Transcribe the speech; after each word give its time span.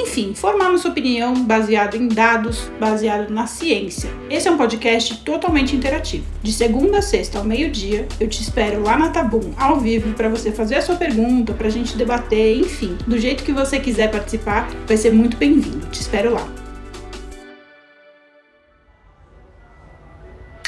enfim, 0.00 0.34
formar 0.34 0.70
nossa 0.70 0.88
opinião 0.88 1.34
baseado 1.44 1.94
em 1.94 2.08
dados, 2.08 2.70
baseado 2.80 3.30
na 3.30 3.46
ciência. 3.46 4.10
Esse 4.30 4.48
é 4.48 4.50
um 4.50 4.56
podcast 4.56 5.18
totalmente 5.18 5.76
interativo. 5.76 6.24
De 6.42 6.52
segunda 6.52 6.98
a 6.98 7.02
sexta 7.02 7.38
ao 7.38 7.44
meio-dia, 7.44 8.08
eu 8.18 8.28
te 8.28 8.40
espero 8.42 8.82
lá 8.82 8.96
na 8.96 9.10
Tabum, 9.10 9.52
ao 9.58 9.78
vivo, 9.78 10.14
para 10.14 10.28
você 10.28 10.50
fazer 10.50 10.76
a 10.76 10.82
sua 10.82 10.96
pergunta, 10.96 11.52
para 11.52 11.66
a 11.66 11.70
gente 11.70 11.96
debater, 11.96 12.56
enfim, 12.56 12.96
do 13.06 13.18
jeito 13.18 13.44
que 13.44 13.52
você 13.52 13.78
quiser 13.78 14.10
participar, 14.10 14.68
vai 14.86 14.96
ser 14.96 15.12
muito 15.12 15.36
bem-vindo. 15.36 15.86
Te 15.88 16.00
espero 16.00 16.32
lá. 16.32 16.48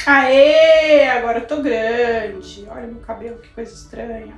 Aê, 0.05 1.07
agora 1.09 1.39
eu 1.39 1.47
tô 1.47 1.61
grande. 1.61 2.67
Olha 2.69 2.85
meu 2.85 3.01
cabelo, 3.01 3.37
que 3.37 3.49
coisa 3.49 3.73
estranha. 3.73 4.35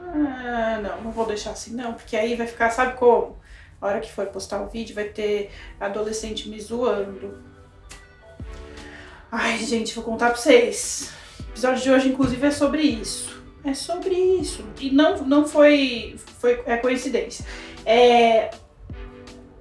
Ah, 0.00 0.80
não, 0.82 1.02
não 1.02 1.10
vou 1.10 1.26
deixar 1.26 1.50
assim 1.50 1.74
não, 1.74 1.92
porque 1.92 2.16
aí 2.16 2.36
vai 2.36 2.46
ficar, 2.46 2.70
sabe 2.70 2.96
como? 2.96 3.36
A 3.80 3.86
hora 3.86 4.00
que 4.00 4.10
for 4.10 4.26
postar 4.26 4.62
o 4.62 4.68
vídeo, 4.68 4.94
vai 4.94 5.04
ter 5.04 5.50
adolescente 5.78 6.48
me 6.48 6.60
zoando. 6.60 7.38
Ai, 9.30 9.58
gente, 9.58 9.94
vou 9.94 10.04
contar 10.04 10.30
pra 10.30 10.36
vocês. 10.36 11.10
O 11.40 11.50
episódio 11.50 11.82
de 11.82 11.90
hoje, 11.90 12.08
inclusive, 12.08 12.46
é 12.46 12.50
sobre 12.50 12.82
isso. 12.82 13.42
É 13.64 13.74
sobre 13.74 14.14
isso. 14.14 14.64
E 14.80 14.90
não, 14.90 15.18
não 15.24 15.46
foi, 15.46 16.16
foi. 16.38 16.62
É 16.66 16.76
coincidência. 16.76 17.44
É, 17.84 18.50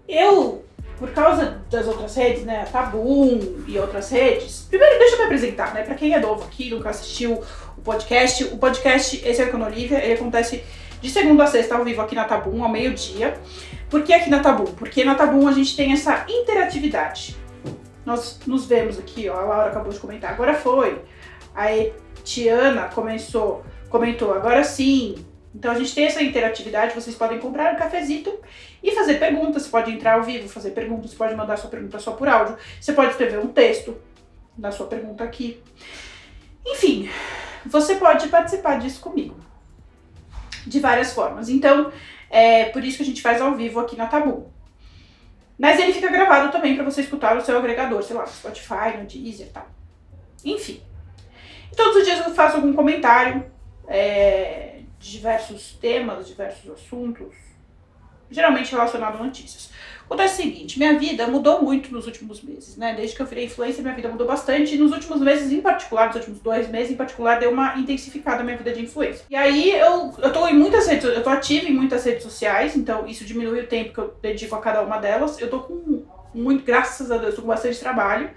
eu, 0.07 0.63
por 0.97 1.11
causa 1.11 1.63
das 1.69 1.87
outras 1.87 2.15
redes, 2.15 2.43
né? 2.43 2.65
Tabum 2.71 3.63
e 3.67 3.77
outras 3.79 4.09
redes. 4.11 4.67
Primeiro, 4.69 4.97
deixa 4.99 5.15
eu 5.15 5.19
me 5.19 5.25
apresentar, 5.25 5.73
né? 5.73 5.83
Pra 5.83 5.95
quem 5.95 6.13
é 6.13 6.19
novo 6.19 6.43
aqui, 6.43 6.69
nunca 6.69 6.89
assistiu 6.89 7.43
o 7.77 7.81
podcast. 7.81 8.43
O 8.45 8.57
podcast, 8.57 9.21
esse 9.25 9.41
é 9.41 9.45
o 9.45 9.47
Econolívia, 9.47 10.03
ele 10.03 10.13
acontece 10.13 10.63
de 11.01 11.09
segunda 11.09 11.43
a 11.43 11.47
sexta 11.47 11.75
ao 11.75 11.83
vivo 11.83 12.01
aqui 12.01 12.15
na 12.15 12.25
Tabum, 12.25 12.63
ao 12.63 12.69
meio-dia. 12.69 13.39
Por 13.89 14.03
que 14.03 14.13
aqui 14.13 14.29
na 14.29 14.39
Tabum? 14.39 14.65
Porque 14.65 15.03
na 15.03 15.15
Tabum 15.15 15.47
a 15.47 15.51
gente 15.51 15.75
tem 15.75 15.93
essa 15.93 16.25
interatividade. 16.29 17.35
Nós 18.05 18.39
nos 18.45 18.65
vemos 18.65 18.99
aqui, 18.99 19.29
ó, 19.29 19.37
a 19.37 19.41
Laura 19.41 19.69
acabou 19.69 19.91
de 19.91 19.99
comentar, 19.99 20.31
agora 20.31 20.53
foi. 20.53 21.01
A 21.55 21.67
Tiana 22.23 22.89
começou, 22.89 23.65
comentou, 23.89 24.33
agora 24.33 24.63
sim. 24.63 25.25
Então 25.53 25.71
a 25.71 25.75
gente 25.75 25.95
tem 25.95 26.05
essa 26.05 26.21
interatividade, 26.21 26.93
vocês 26.93 27.15
podem 27.15 27.39
comprar 27.39 27.73
um 27.73 27.77
cafezito 27.77 28.37
e 28.83 28.91
fazer 28.91 29.15
perguntas, 29.15 29.63
você 29.63 29.69
pode 29.69 29.91
entrar 29.91 30.15
ao 30.15 30.23
vivo, 30.23 30.49
fazer 30.49 30.71
perguntas, 30.71 31.11
você 31.11 31.15
pode 31.15 31.33
mandar 31.33 31.57
sua 31.57 31.69
pergunta 31.69 31.97
só 31.97 32.11
por 32.11 32.27
áudio, 32.27 32.57
você 32.79 32.91
pode 32.91 33.11
escrever 33.11 33.39
um 33.39 33.47
texto 33.47 33.95
da 34.57 34.71
sua 34.71 34.87
pergunta 34.87 35.23
aqui. 35.23 35.61
Enfim, 36.65 37.09
você 37.65 37.95
pode 37.95 38.27
participar 38.27 38.79
disso 38.79 38.99
comigo 38.99 39.35
de 40.67 40.79
várias 40.79 41.13
formas. 41.13 41.47
Então, 41.47 41.91
é 42.29 42.65
por 42.65 42.83
isso 42.83 42.97
que 42.97 43.03
a 43.03 43.05
gente 43.05 43.21
faz 43.21 43.41
ao 43.41 43.55
vivo 43.55 43.79
aqui 43.79 43.95
na 43.95 44.07
Tabu. 44.07 44.51
Mas 45.57 45.79
ele 45.79 45.93
fica 45.93 46.11
gravado 46.11 46.51
também 46.51 46.75
para 46.75 46.83
você 46.83 47.01
escutar 47.01 47.35
no 47.35 47.41
seu 47.41 47.57
agregador, 47.57 48.03
sei 48.03 48.15
lá, 48.15 48.23
no 48.23 48.29
Spotify, 48.29 48.97
no 48.97 49.05
Deezer 49.05 49.47
e 49.47 49.49
tal. 49.49 49.67
Enfim. 50.43 50.81
Todos 51.75 51.97
os 51.97 52.05
dias 52.05 52.25
eu 52.25 52.33
faço 52.33 52.57
algum 52.57 52.73
comentário 52.73 53.45
é, 53.87 54.79
de 54.99 55.11
diversos 55.11 55.73
temas, 55.79 56.27
diversos 56.27 56.69
assuntos, 56.71 57.33
geralmente 58.29 58.71
relacionado 58.71 59.15
a 59.15 59.23
notícias. 59.23 59.69
Acontece 60.05 60.33
o 60.35 60.37
seguinte, 60.43 60.77
minha 60.77 60.99
vida 60.99 61.27
mudou 61.27 61.63
muito 61.63 61.91
nos 61.91 62.05
últimos 62.05 62.39
meses, 62.43 62.77
né? 62.77 62.93
Desde 62.93 63.15
que 63.15 63.21
eu 63.23 63.25
virei 63.25 63.45
influencer, 63.45 63.81
minha 63.81 63.95
vida 63.95 64.07
mudou 64.07 64.27
bastante. 64.27 64.75
E 64.75 64.77
nos 64.77 64.91
últimos 64.91 65.19
meses, 65.19 65.51
em 65.51 65.61
particular, 65.61 66.07
nos 66.07 66.17
últimos 66.17 66.39
dois 66.41 66.69
meses, 66.69 66.91
em 66.91 66.95
particular, 66.95 67.39
deu 67.39 67.49
uma 67.49 67.75
intensificada 67.75 68.41
a 68.41 68.43
minha 68.43 68.55
vida 68.55 68.71
de 68.71 68.83
influência. 68.83 69.25
E 69.31 69.35
aí 69.35 69.71
eu, 69.71 70.13
eu 70.19 70.31
tô 70.31 70.47
em 70.47 70.53
muitas 70.53 70.85
redes, 70.85 71.05
eu 71.05 71.23
tô 71.23 71.29
ativa 71.31 71.67
em 71.67 71.73
muitas 71.73 72.05
redes 72.05 72.21
sociais, 72.21 72.75
então 72.75 73.07
isso 73.07 73.25
diminui 73.25 73.61
o 73.61 73.67
tempo 73.67 73.93
que 73.93 73.99
eu 73.99 74.15
dedico 74.21 74.53
a 74.53 74.61
cada 74.61 74.83
uma 74.83 74.99
delas. 74.99 75.41
Eu 75.41 75.49
tô 75.49 75.61
com 75.61 76.05
muito, 76.35 76.63
graças 76.63 77.11
a 77.11 77.17
Deus, 77.17 77.33
tô 77.33 77.41
com 77.41 77.47
bastante 77.47 77.79
trabalho. 77.79 78.29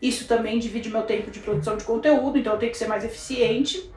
Isso 0.00 0.28
também 0.28 0.60
divide 0.60 0.88
meu 0.90 1.02
tempo 1.02 1.30
de 1.30 1.40
produção 1.40 1.76
de 1.76 1.84
conteúdo, 1.84 2.38
então 2.38 2.52
eu 2.52 2.58
tenho 2.58 2.70
que 2.70 2.78
ser 2.78 2.86
mais 2.86 3.04
eficiente. 3.04 3.90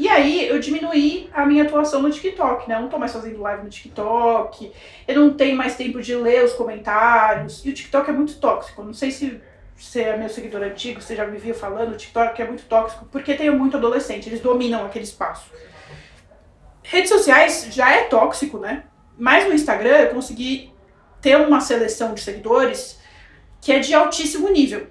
E 0.00 0.08
aí 0.08 0.48
eu 0.48 0.58
diminuí 0.58 1.28
a 1.30 1.44
minha 1.44 1.62
atuação 1.62 2.00
no 2.00 2.10
TikTok, 2.10 2.66
né? 2.66 2.76
Eu 2.76 2.80
não 2.80 2.88
tô 2.88 2.98
mais 2.98 3.12
fazendo 3.12 3.38
live 3.42 3.64
no 3.64 3.68
TikTok, 3.68 4.72
eu 5.06 5.14
não 5.14 5.34
tenho 5.34 5.54
mais 5.54 5.76
tempo 5.76 6.00
de 6.00 6.14
ler 6.14 6.42
os 6.42 6.54
comentários. 6.54 7.62
E 7.66 7.68
o 7.68 7.74
TikTok 7.74 8.08
é 8.08 8.12
muito 8.14 8.38
tóxico. 8.38 8.82
Não 8.82 8.94
sei 8.94 9.10
se 9.10 9.38
você 9.76 10.00
é 10.04 10.16
meu 10.16 10.30
seguidor 10.30 10.62
antigo, 10.62 11.02
você 11.02 11.14
já 11.14 11.26
me 11.26 11.36
viu 11.36 11.54
falando, 11.54 11.92
o 11.92 11.96
TikTok 11.98 12.40
é 12.40 12.46
muito 12.46 12.64
tóxico, 12.64 13.06
porque 13.12 13.34
tem 13.34 13.50
muito 13.50 13.76
adolescente, 13.76 14.26
eles 14.26 14.40
dominam 14.40 14.86
aquele 14.86 15.04
espaço. 15.04 15.50
Redes 16.82 17.10
sociais 17.10 17.68
já 17.70 17.94
é 17.94 18.04
tóxico, 18.04 18.56
né? 18.56 18.84
Mas 19.18 19.46
no 19.46 19.52
Instagram 19.52 19.98
eu 19.98 20.14
consegui 20.14 20.72
ter 21.20 21.36
uma 21.36 21.60
seleção 21.60 22.14
de 22.14 22.22
seguidores 22.22 22.98
que 23.60 23.70
é 23.70 23.78
de 23.78 23.92
altíssimo 23.92 24.48
nível 24.48 24.86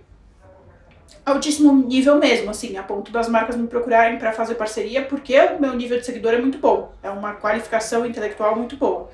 altíssimo 1.26 1.74
nível 1.74 2.16
mesmo, 2.16 2.50
assim, 2.50 2.78
a 2.78 2.84
ponto 2.84 3.12
das 3.12 3.28
marcas 3.28 3.56
me 3.56 3.68
procurarem 3.68 4.18
para 4.18 4.32
fazer 4.32 4.56
parceria, 4.56 5.04
porque 5.04 5.40
o 5.40 5.60
meu 5.60 5.74
nível 5.76 6.00
de 6.00 6.06
seguidor 6.06 6.34
é 6.34 6.42
muito 6.42 6.58
bom, 6.58 6.94
é 7.04 7.10
uma 7.10 7.34
qualificação 7.34 8.06
intelectual 8.06 8.56
muito 8.56 8.76
boa. 8.76 9.10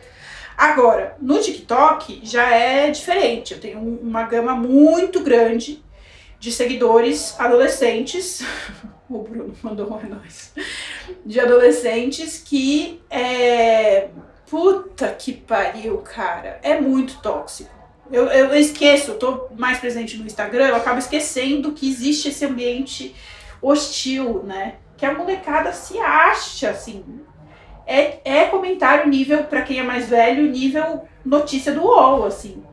Agora, 0.58 1.18
no 1.22 1.40
TikTok 1.40 2.22
já 2.24 2.50
é 2.50 2.90
diferente, 2.90 3.54
eu 3.54 3.60
tenho 3.60 3.80
uma 3.80 4.24
gama 4.24 4.56
muito 4.56 5.20
grande 5.22 5.84
de 6.40 6.52
seguidores 6.52 7.36
adolescentes, 7.40 8.42
o 9.10 9.20
Bruno 9.20 9.54
mandou 9.62 9.92
um 9.92 10.00
é 10.00 10.08
nóis, 10.08 10.54
de 11.26 11.40
adolescentes 11.40 12.42
que 12.44 13.02
é. 13.10 14.10
Puta 14.48 15.10
que 15.10 15.34
pariu, 15.34 15.98
cara, 15.98 16.60
é 16.62 16.80
muito 16.80 17.20
tóxico. 17.20 17.75
Eu, 18.12 18.28
eu 18.28 18.56
esqueço, 18.56 19.12
eu 19.12 19.20
tô 19.20 19.48
mais 19.58 19.80
presente 19.80 20.18
no 20.18 20.26
Instagram, 20.26 20.68
eu 20.68 20.76
acabo 20.76 21.00
esquecendo 21.00 21.72
que 21.72 21.90
existe 21.90 22.30
esse 22.30 22.46
ambiente 22.46 23.16
hostil, 23.62 24.44
né? 24.44 24.76
Que 24.96 25.06
a 25.06 25.14
molecada 25.14 25.74
se 25.74 25.98
acha, 25.98 26.70
assim. 26.70 27.04
É, 27.88 28.20
é 28.24 28.46
comentário 28.46 29.10
nível, 29.10 29.44
para 29.46 29.64
quem 29.64 29.80
é 29.80 29.84
mais 29.84 30.08
velho, 30.08 30.44
nível 30.44 31.08
notícia 31.24 31.72
do 31.72 31.82
UOL, 31.82 32.26
assim. 32.26 32.64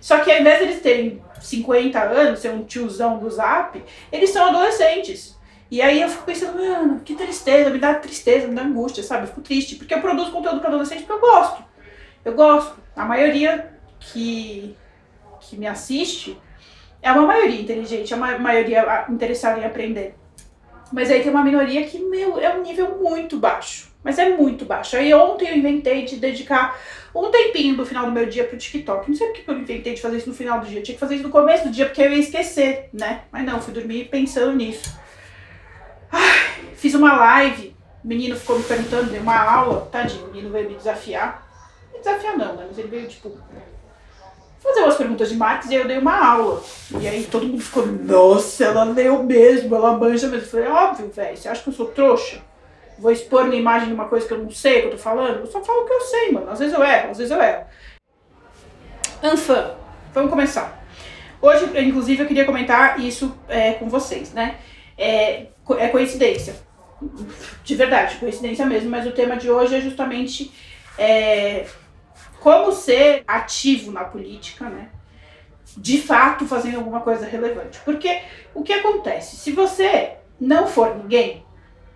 Só 0.00 0.18
que 0.20 0.30
ao 0.30 0.40
invés 0.40 0.58
de 0.58 0.64
eles 0.64 0.82
terem 0.82 1.22
50 1.40 2.00
anos, 2.00 2.40
ser 2.40 2.50
um 2.50 2.64
tiozão 2.64 3.18
do 3.18 3.30
zap, 3.30 3.82
eles 4.10 4.30
são 4.30 4.46
adolescentes. 4.46 5.38
E 5.70 5.80
aí 5.80 6.00
eu 6.00 6.08
fico 6.08 6.24
pensando, 6.24 6.58
mano, 6.58 7.00
que 7.00 7.14
tristeza, 7.14 7.70
me 7.70 7.78
dá 7.78 7.94
tristeza, 7.94 8.46
me 8.46 8.54
dá 8.54 8.62
angústia, 8.62 9.02
sabe? 9.02 9.24
Eu 9.24 9.28
fico 9.28 9.40
triste, 9.40 9.76
porque 9.76 9.94
eu 9.94 10.00
produzo 10.00 10.30
conteúdo 10.30 10.60
para 10.60 10.68
adolescente 10.68 11.04
porque 11.04 11.12
eu 11.12 11.20
gosto. 11.20 11.64
Eu 12.24 12.34
gosto. 12.34 12.76
A 12.94 13.04
maioria 13.04 13.73
que, 14.12 14.76
que 15.40 15.56
me 15.56 15.66
assiste 15.66 16.38
é 17.02 17.12
uma 17.12 17.26
maioria 17.26 17.60
inteligente, 17.60 18.12
é 18.12 18.16
uma 18.16 18.38
maioria 18.38 19.06
interessada 19.08 19.60
em 19.60 19.64
aprender. 19.64 20.14
Mas 20.92 21.10
aí 21.10 21.22
tem 21.22 21.30
uma 21.30 21.42
minoria 21.42 21.84
que, 21.84 21.98
meu, 21.98 22.38
é 22.38 22.54
um 22.54 22.62
nível 22.62 22.98
muito 22.98 23.36
baixo. 23.36 23.92
Mas 24.02 24.18
é 24.18 24.28
muito 24.28 24.64
baixo. 24.64 24.96
Aí 24.96 25.12
ontem 25.12 25.48
eu 25.48 25.56
inventei 25.56 26.04
de 26.04 26.16
dedicar 26.16 26.78
um 27.14 27.30
tempinho 27.30 27.76
do 27.76 27.86
final 27.86 28.06
do 28.06 28.12
meu 28.12 28.26
dia 28.26 28.44
pro 28.44 28.56
TikTok. 28.56 29.08
Não 29.08 29.16
sei 29.16 29.28
porque 29.28 29.50
eu 29.50 29.58
inventei 29.58 29.94
de 29.94 30.00
fazer 30.00 30.18
isso 30.18 30.28
no 30.28 30.34
final 30.34 30.60
do 30.60 30.66
dia. 30.66 30.78
Eu 30.78 30.82
tinha 30.82 30.94
que 30.94 31.00
fazer 31.00 31.16
isso 31.16 31.24
no 31.24 31.30
começo 31.30 31.64
do 31.64 31.70
dia, 31.70 31.86
porque 31.86 32.02
eu 32.02 32.12
ia 32.12 32.18
esquecer, 32.18 32.90
né? 32.92 33.22
Mas 33.32 33.44
não, 33.44 33.60
fui 33.60 33.72
dormir 33.72 34.04
pensando 34.04 34.54
nisso. 34.54 34.98
Ai, 36.12 36.72
fiz 36.74 36.94
uma 36.94 37.16
live. 37.16 37.74
O 38.04 38.06
menino 38.06 38.36
ficou 38.36 38.58
me 38.58 38.64
perguntando, 38.64 39.10
deu 39.10 39.22
uma 39.22 39.36
aula. 39.36 39.88
Tadinho, 39.90 40.26
o 40.26 40.28
menino 40.28 40.50
veio 40.50 40.68
me 40.68 40.76
desafiar. 40.76 41.46
Me 41.92 41.98
desafiar 41.98 42.36
não, 42.36 42.56
né? 42.56 42.66
Mas 42.68 42.78
ele 42.78 42.88
veio, 42.88 43.08
tipo, 43.08 43.36
fazer 44.64 44.80
umas 44.80 44.96
perguntas 44.96 45.28
de 45.28 45.36
Marx 45.36 45.66
e 45.66 45.74
aí 45.74 45.82
eu 45.82 45.86
dei 45.86 45.98
uma 45.98 46.16
aula. 46.16 46.62
E 46.98 47.06
aí 47.06 47.24
todo 47.24 47.46
mundo 47.46 47.62
ficou, 47.62 47.86
nossa, 47.86 48.64
ela 48.64 48.84
leu 48.84 49.22
mesmo, 49.22 49.76
ela 49.76 49.96
manja 49.96 50.26
mesmo. 50.26 50.46
Eu 50.46 50.50
falei, 50.50 50.66
óbvio, 50.68 51.10
velho, 51.14 51.36
você 51.36 51.48
acha 51.48 51.62
que 51.62 51.68
eu 51.68 51.74
sou 51.74 51.86
trouxa? 51.86 52.40
Vou 52.98 53.12
expor 53.12 53.44
minha 53.44 53.60
imagem 53.60 53.88
de 53.88 53.94
uma 53.94 54.08
coisa 54.08 54.26
que 54.26 54.32
eu 54.32 54.38
não 54.38 54.50
sei, 54.50 54.80
que 54.80 54.86
eu 54.86 54.92
tô 54.92 54.98
falando? 54.98 55.40
Eu 55.40 55.46
só 55.46 55.62
falo 55.62 55.82
o 55.82 55.86
que 55.86 55.92
eu 55.92 56.00
sei, 56.00 56.32
mano. 56.32 56.50
Às 56.50 56.58
vezes 56.58 56.74
eu 56.74 56.82
erro, 56.82 57.10
às 57.10 57.18
vezes 57.18 57.30
eu 57.30 57.42
erro. 57.42 57.64
Anfã, 59.22 59.74
vamos 60.14 60.30
começar. 60.30 60.82
Hoje, 61.42 61.66
inclusive, 61.78 62.22
eu 62.22 62.26
queria 62.26 62.44
comentar 62.46 62.98
isso 62.98 63.36
é, 63.48 63.74
com 63.74 63.88
vocês, 63.88 64.32
né? 64.32 64.56
É, 64.96 65.46
é 65.76 65.88
coincidência. 65.88 66.56
De 67.62 67.74
verdade, 67.74 68.16
coincidência 68.16 68.64
mesmo, 68.64 68.88
mas 68.88 69.06
o 69.06 69.12
tema 69.12 69.36
de 69.36 69.50
hoje 69.50 69.74
é 69.74 69.80
justamente 69.80 70.50
é, 70.96 71.66
como 72.44 72.72
ser 72.72 73.24
ativo 73.26 73.90
na 73.90 74.04
política, 74.04 74.68
né? 74.68 74.90
De 75.78 75.96
fato 75.98 76.46
fazendo 76.46 76.76
alguma 76.76 77.00
coisa 77.00 77.26
relevante. 77.26 77.80
Porque 77.86 78.20
o 78.52 78.62
que 78.62 78.74
acontece? 78.74 79.36
Se 79.36 79.50
você 79.50 80.18
não 80.38 80.66
for 80.66 80.94
ninguém, 80.94 81.42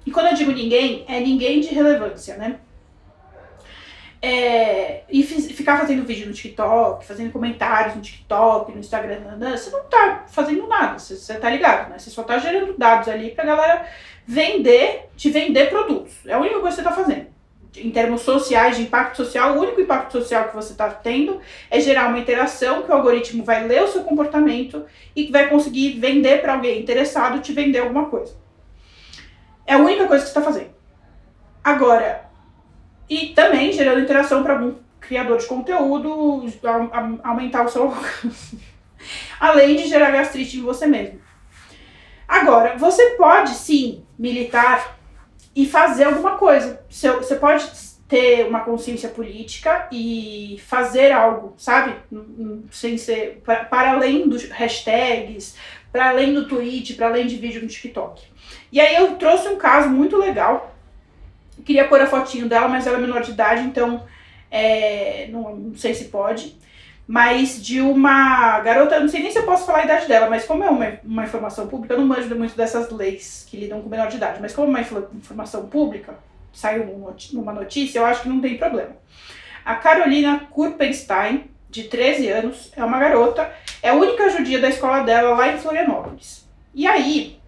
E 0.06 0.10
quando 0.10 0.28
eu 0.28 0.34
digo 0.34 0.52
ninguém, 0.52 1.04
é 1.06 1.20
ninguém 1.20 1.60
de 1.60 1.68
relevância, 1.68 2.34
né? 2.38 2.60
É, 4.22 5.02
e 5.10 5.22
ficar 5.22 5.78
fazendo 5.78 6.06
vídeo 6.06 6.26
no 6.26 6.32
TikTok, 6.32 7.04
fazendo 7.04 7.30
comentários 7.30 7.94
no 7.94 8.00
TikTok, 8.00 8.72
no 8.72 8.78
Instagram, 8.80 9.20
você 9.54 9.68
não 9.68 9.84
tá 9.84 10.24
fazendo 10.28 10.66
nada, 10.66 10.98
você, 10.98 11.14
você 11.14 11.34
tá 11.34 11.50
ligado, 11.50 11.90
né? 11.90 11.98
Você 11.98 12.08
só 12.08 12.22
tá 12.22 12.38
gerando 12.38 12.74
dados 12.78 13.06
ali 13.08 13.32
pra 13.32 13.44
galera 13.44 13.86
vender, 14.26 15.10
te 15.14 15.28
vender 15.28 15.68
produtos. 15.68 16.14
É 16.26 16.32
a 16.32 16.38
única 16.38 16.58
coisa 16.58 16.78
que 16.78 16.82
você 16.82 16.88
tá 16.88 16.94
fazendo. 16.94 17.37
Em 17.76 17.90
termos 17.90 18.22
sociais, 18.22 18.76
de 18.76 18.82
impacto 18.82 19.18
social, 19.18 19.54
o 19.54 19.60
único 19.60 19.80
impacto 19.80 20.12
social 20.12 20.48
que 20.48 20.56
você 20.56 20.72
está 20.72 20.88
tendo 20.88 21.40
é 21.70 21.78
gerar 21.80 22.08
uma 22.08 22.18
interação 22.18 22.82
que 22.82 22.90
o 22.90 22.94
algoritmo 22.94 23.44
vai 23.44 23.66
ler 23.66 23.82
o 23.82 23.88
seu 23.88 24.02
comportamento 24.02 24.84
e 25.14 25.30
vai 25.30 25.48
conseguir 25.48 25.98
vender 26.00 26.40
para 26.40 26.54
alguém 26.54 26.80
interessado 26.80 27.40
te 27.40 27.52
vender 27.52 27.80
alguma 27.80 28.06
coisa. 28.06 28.34
É 29.66 29.74
a 29.74 29.78
única 29.78 30.06
coisa 30.06 30.24
que 30.24 30.30
você 30.30 30.38
está 30.38 30.42
fazendo. 30.42 30.70
Agora, 31.62 32.28
e 33.08 33.28
também 33.28 33.72
gerando 33.72 34.00
interação 34.00 34.42
para 34.42 34.54
algum 34.54 34.74
criador 35.00 35.38
de 35.38 35.46
conteúdo, 35.46 36.44
aumentar 37.22 37.64
o 37.64 37.68
seu 37.68 37.84
alcance. 37.84 38.58
Além 39.38 39.76
de 39.76 39.86
gerar 39.86 40.10
gastrite 40.10 40.58
em 40.58 40.62
você 40.62 40.86
mesmo. 40.86 41.20
Agora, 42.26 42.76
você 42.76 43.10
pode 43.10 43.50
sim 43.50 44.04
militar 44.18 44.97
e 45.54 45.66
fazer 45.66 46.04
alguma 46.04 46.36
coisa. 46.36 46.80
Você 46.88 47.36
pode 47.36 47.70
ter 48.08 48.46
uma 48.46 48.60
consciência 48.60 49.08
política 49.08 49.86
e 49.92 50.60
fazer 50.66 51.12
algo, 51.12 51.54
sabe? 51.58 51.94
Sem 52.70 52.96
ser 52.96 53.42
para 53.44 53.92
além 53.92 54.28
dos 54.28 54.48
hashtags, 54.48 55.56
para 55.92 56.10
além 56.10 56.32
do 56.32 56.48
tweet, 56.48 56.94
para 56.94 57.08
além 57.08 57.26
de 57.26 57.36
vídeo 57.36 57.60
no 57.60 57.68
TikTok. 57.68 58.22
E 58.72 58.80
aí 58.80 58.96
eu 58.96 59.16
trouxe 59.16 59.48
um 59.48 59.56
caso 59.56 59.88
muito 59.88 60.16
legal 60.16 60.74
Queria 61.64 61.86
pôr 61.86 62.00
a 62.00 62.06
fotinho 62.06 62.48
dela, 62.48 62.68
mas 62.68 62.86
ela 62.86 62.98
é 62.98 63.00
menor 63.00 63.22
de 63.22 63.32
idade, 63.32 63.62
então 63.62 64.04
é, 64.50 65.28
não, 65.30 65.54
não, 65.54 65.74
sei 65.76 65.94
se 65.94 66.06
pode. 66.06 66.56
Mas 67.10 67.64
de 67.64 67.80
uma 67.80 68.60
garota, 68.60 69.00
não 69.00 69.08
sei 69.08 69.22
nem 69.22 69.32
se 69.32 69.38
eu 69.38 69.46
posso 69.46 69.64
falar 69.64 69.78
a 69.78 69.84
idade 69.84 70.06
dela, 70.06 70.28
mas 70.28 70.44
como 70.44 70.62
é 70.62 70.68
uma, 70.68 70.98
uma 71.02 71.24
informação 71.24 71.66
pública, 71.66 71.94
eu 71.94 71.98
não 72.00 72.06
manjo 72.06 72.32
muito 72.34 72.54
dessas 72.54 72.90
leis 72.90 73.46
que 73.48 73.56
lidam 73.56 73.80
com 73.80 73.88
menor 73.88 74.08
de 74.08 74.18
idade. 74.18 74.42
Mas 74.42 74.52
como 74.52 74.76
é 74.76 74.82
uma 74.82 75.08
informação 75.16 75.66
pública, 75.68 76.18
saiu 76.52 76.84
numa 77.32 77.52
notícia, 77.54 77.98
eu 77.98 78.04
acho 78.04 78.20
que 78.20 78.28
não 78.28 78.42
tem 78.42 78.58
problema. 78.58 78.90
A 79.64 79.74
Carolina 79.76 80.46
Kurpenstein, 80.50 81.50
de 81.70 81.84
13 81.84 82.28
anos, 82.28 82.72
é 82.76 82.84
uma 82.84 82.98
garota, 82.98 83.50
é 83.82 83.88
a 83.88 83.94
única 83.94 84.28
judia 84.28 84.58
da 84.58 84.68
escola 84.68 85.00
dela 85.00 85.34
lá 85.34 85.48
em 85.48 85.58
Florianópolis. 85.58 86.46
E 86.74 86.86
aí, 86.86 87.38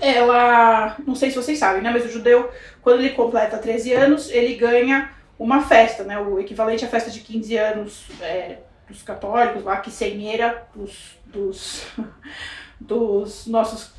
ela, 0.00 0.96
não 1.04 1.16
sei 1.16 1.30
se 1.30 1.36
vocês 1.36 1.58
sabem, 1.58 1.82
né, 1.82 1.90
mas 1.90 2.04
o 2.04 2.08
judeu, 2.08 2.50
quando 2.82 3.00
ele 3.00 3.10
completa 3.10 3.58
13 3.58 3.92
anos, 3.94 4.30
ele 4.30 4.54
ganha 4.54 5.10
uma 5.38 5.62
festa, 5.62 6.04
né, 6.04 6.18
o 6.18 6.38
equivalente 6.38 6.84
à 6.84 6.88
festa 6.88 7.10
de 7.10 7.20
15 7.20 7.56
anos 7.56 8.06
é, 8.20 8.58
dos 8.88 9.02
católicos, 9.02 9.64
lá 9.64 9.78
que 9.78 9.90
semeira 9.90 10.66
dos, 10.74 11.18
dos, 11.26 11.86
dos 12.80 13.46
nossos 13.46 13.92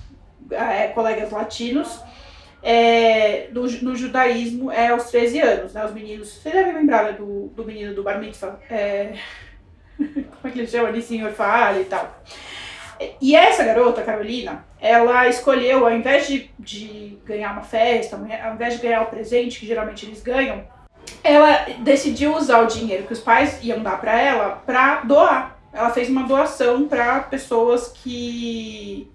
é, 0.51 0.87
colegas 0.89 1.31
latinos, 1.31 1.99
é, 2.63 3.47
do, 3.51 3.61
no 3.83 3.95
judaísmo 3.95 4.71
é 4.71 4.87
aos 4.87 5.11
13 5.11 5.39
anos, 5.39 5.73
né, 5.73 5.85
os 5.85 5.93
meninos, 5.93 6.29
vocês 6.29 6.53
devem 6.53 6.73
lembrar 6.73 7.03
né, 7.03 7.11
do, 7.13 7.47
do 7.47 7.63
menino 7.63 7.93
do 7.93 8.03
bar 8.03 8.19
mitzvah, 8.19 8.59
é, 8.69 9.13
como 9.97 10.45
é 10.45 10.49
que 10.49 10.59
ele 10.59 10.67
chama 10.67 11.01
senhor 11.01 11.31
Faale 11.31 11.81
e 11.81 11.85
tal. 11.85 12.23
E 13.21 13.35
essa 13.35 13.63
garota, 13.63 14.01
Carolina, 14.01 14.65
ela 14.79 15.27
escolheu, 15.27 15.85
ao 15.85 15.93
invés 15.93 16.27
de, 16.27 16.49
de 16.57 17.17
ganhar 17.25 17.51
uma 17.51 17.61
festa, 17.61 18.15
ao 18.15 18.53
invés 18.53 18.75
de 18.75 18.81
ganhar 18.81 19.01
o 19.01 19.07
presente 19.07 19.59
que 19.59 19.67
geralmente 19.67 20.05
eles 20.05 20.21
ganham, 20.21 20.65
ela 21.23 21.65
decidiu 21.79 22.35
usar 22.35 22.61
o 22.61 22.67
dinheiro 22.67 23.07
que 23.07 23.13
os 23.13 23.19
pais 23.19 23.63
iam 23.63 23.81
dar 23.81 23.99
para 23.99 24.19
ela 24.19 24.61
para 24.65 25.01
doar. 25.01 25.57
Ela 25.73 25.89
fez 25.89 26.09
uma 26.09 26.23
doação 26.23 26.87
para 26.87 27.21
pessoas 27.21 27.89
que. 27.89 29.11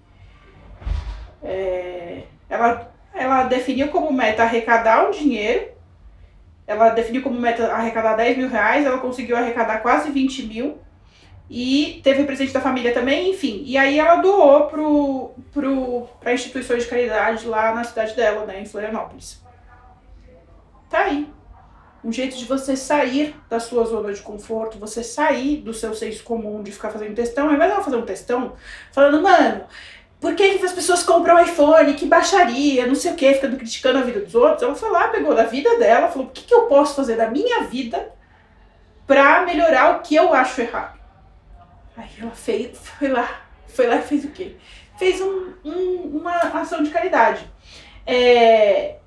É, 1.43 2.23
ela, 2.49 2.91
ela 3.13 3.43
definiu 3.45 3.87
como 3.87 4.13
meta 4.13 4.43
arrecadar 4.43 5.07
um 5.07 5.11
dinheiro. 5.11 5.71
Ela 6.67 6.89
definiu 6.89 7.21
como 7.21 7.39
meta 7.39 7.71
arrecadar 7.71 8.15
10 8.15 8.37
mil 8.37 8.49
reais. 8.49 8.85
Ela 8.85 8.99
conseguiu 8.99 9.35
arrecadar 9.35 9.79
quase 9.79 10.11
20 10.11 10.43
mil 10.43 10.79
e 11.53 11.99
teve 12.01 12.21
o 12.21 12.25
presente 12.25 12.53
da 12.53 12.61
família 12.61 12.93
também, 12.93 13.31
enfim. 13.31 13.61
E 13.65 13.77
aí 13.77 13.99
ela 13.99 14.21
doou 14.21 14.67
pro, 14.67 15.31
pro, 15.51 16.07
pra 16.17 16.33
instituições 16.33 16.83
de 16.83 16.89
caridade 16.89 17.45
lá 17.45 17.75
na 17.75 17.83
cidade 17.83 18.15
dela, 18.15 18.45
né, 18.45 18.61
em 18.61 18.65
Florianópolis. 18.65 19.43
Tá 20.89 20.99
aí. 20.99 21.27
Um 22.03 22.11
jeito 22.11 22.35
de 22.35 22.45
você 22.45 22.75
sair 22.75 23.35
da 23.49 23.59
sua 23.59 23.83
zona 23.85 24.11
de 24.11 24.21
conforto, 24.21 24.79
você 24.79 25.03
sair 25.03 25.57
do 25.57 25.73
seu 25.73 25.93
senso 25.93 26.23
comum 26.23 26.63
de 26.63 26.71
ficar 26.71 26.89
fazendo 26.89 27.13
testão, 27.13 27.47
ao 27.47 27.53
invés 27.53 27.69
de 27.69 27.75
ela 27.75 27.83
fazer 27.83 27.97
um 27.97 28.05
testão, 28.05 28.53
falando, 28.91 29.21
mano, 29.21 29.65
por 30.21 30.35
que, 30.35 30.59
que 30.59 30.65
as 30.65 30.71
pessoas 30.71 31.01
compram 31.01 31.43
iPhone? 31.43 31.95
Que 31.95 32.05
baixaria, 32.05 32.85
não 32.85 32.93
sei 32.93 33.11
o 33.11 33.15
que, 33.15 33.33
ficando 33.33 33.57
criticando 33.57 33.97
a 33.97 34.03
vida 34.03 34.19
dos 34.19 34.35
outros. 34.35 34.61
Ela 34.61 34.75
foi 34.75 34.91
lá, 34.91 35.07
pegou 35.07 35.33
da 35.33 35.45
vida 35.45 35.79
dela, 35.79 36.09
falou: 36.09 36.27
o 36.27 36.29
que, 36.29 36.43
que 36.43 36.53
eu 36.53 36.67
posso 36.67 36.95
fazer 36.95 37.17
da 37.17 37.29
minha 37.29 37.63
vida 37.63 38.13
pra 39.07 39.41
melhorar 39.41 39.97
o 39.97 40.01
que 40.01 40.13
eu 40.13 40.31
acho 40.31 40.61
errado? 40.61 40.99
Aí 41.97 42.07
ela 42.21 42.31
fez, 42.31 42.77
foi 42.77 43.07
lá, 43.07 43.41
foi 43.67 43.87
lá 43.87 43.95
e 43.95 44.01
fez 44.03 44.23
o 44.23 44.29
quê? 44.29 44.55
Fez 44.97 45.19
um, 45.19 45.53
um, 45.65 46.19
uma 46.19 46.37
ação 46.37 46.83
de 46.83 46.91
caridade. 46.91 47.43
É, 48.05 48.97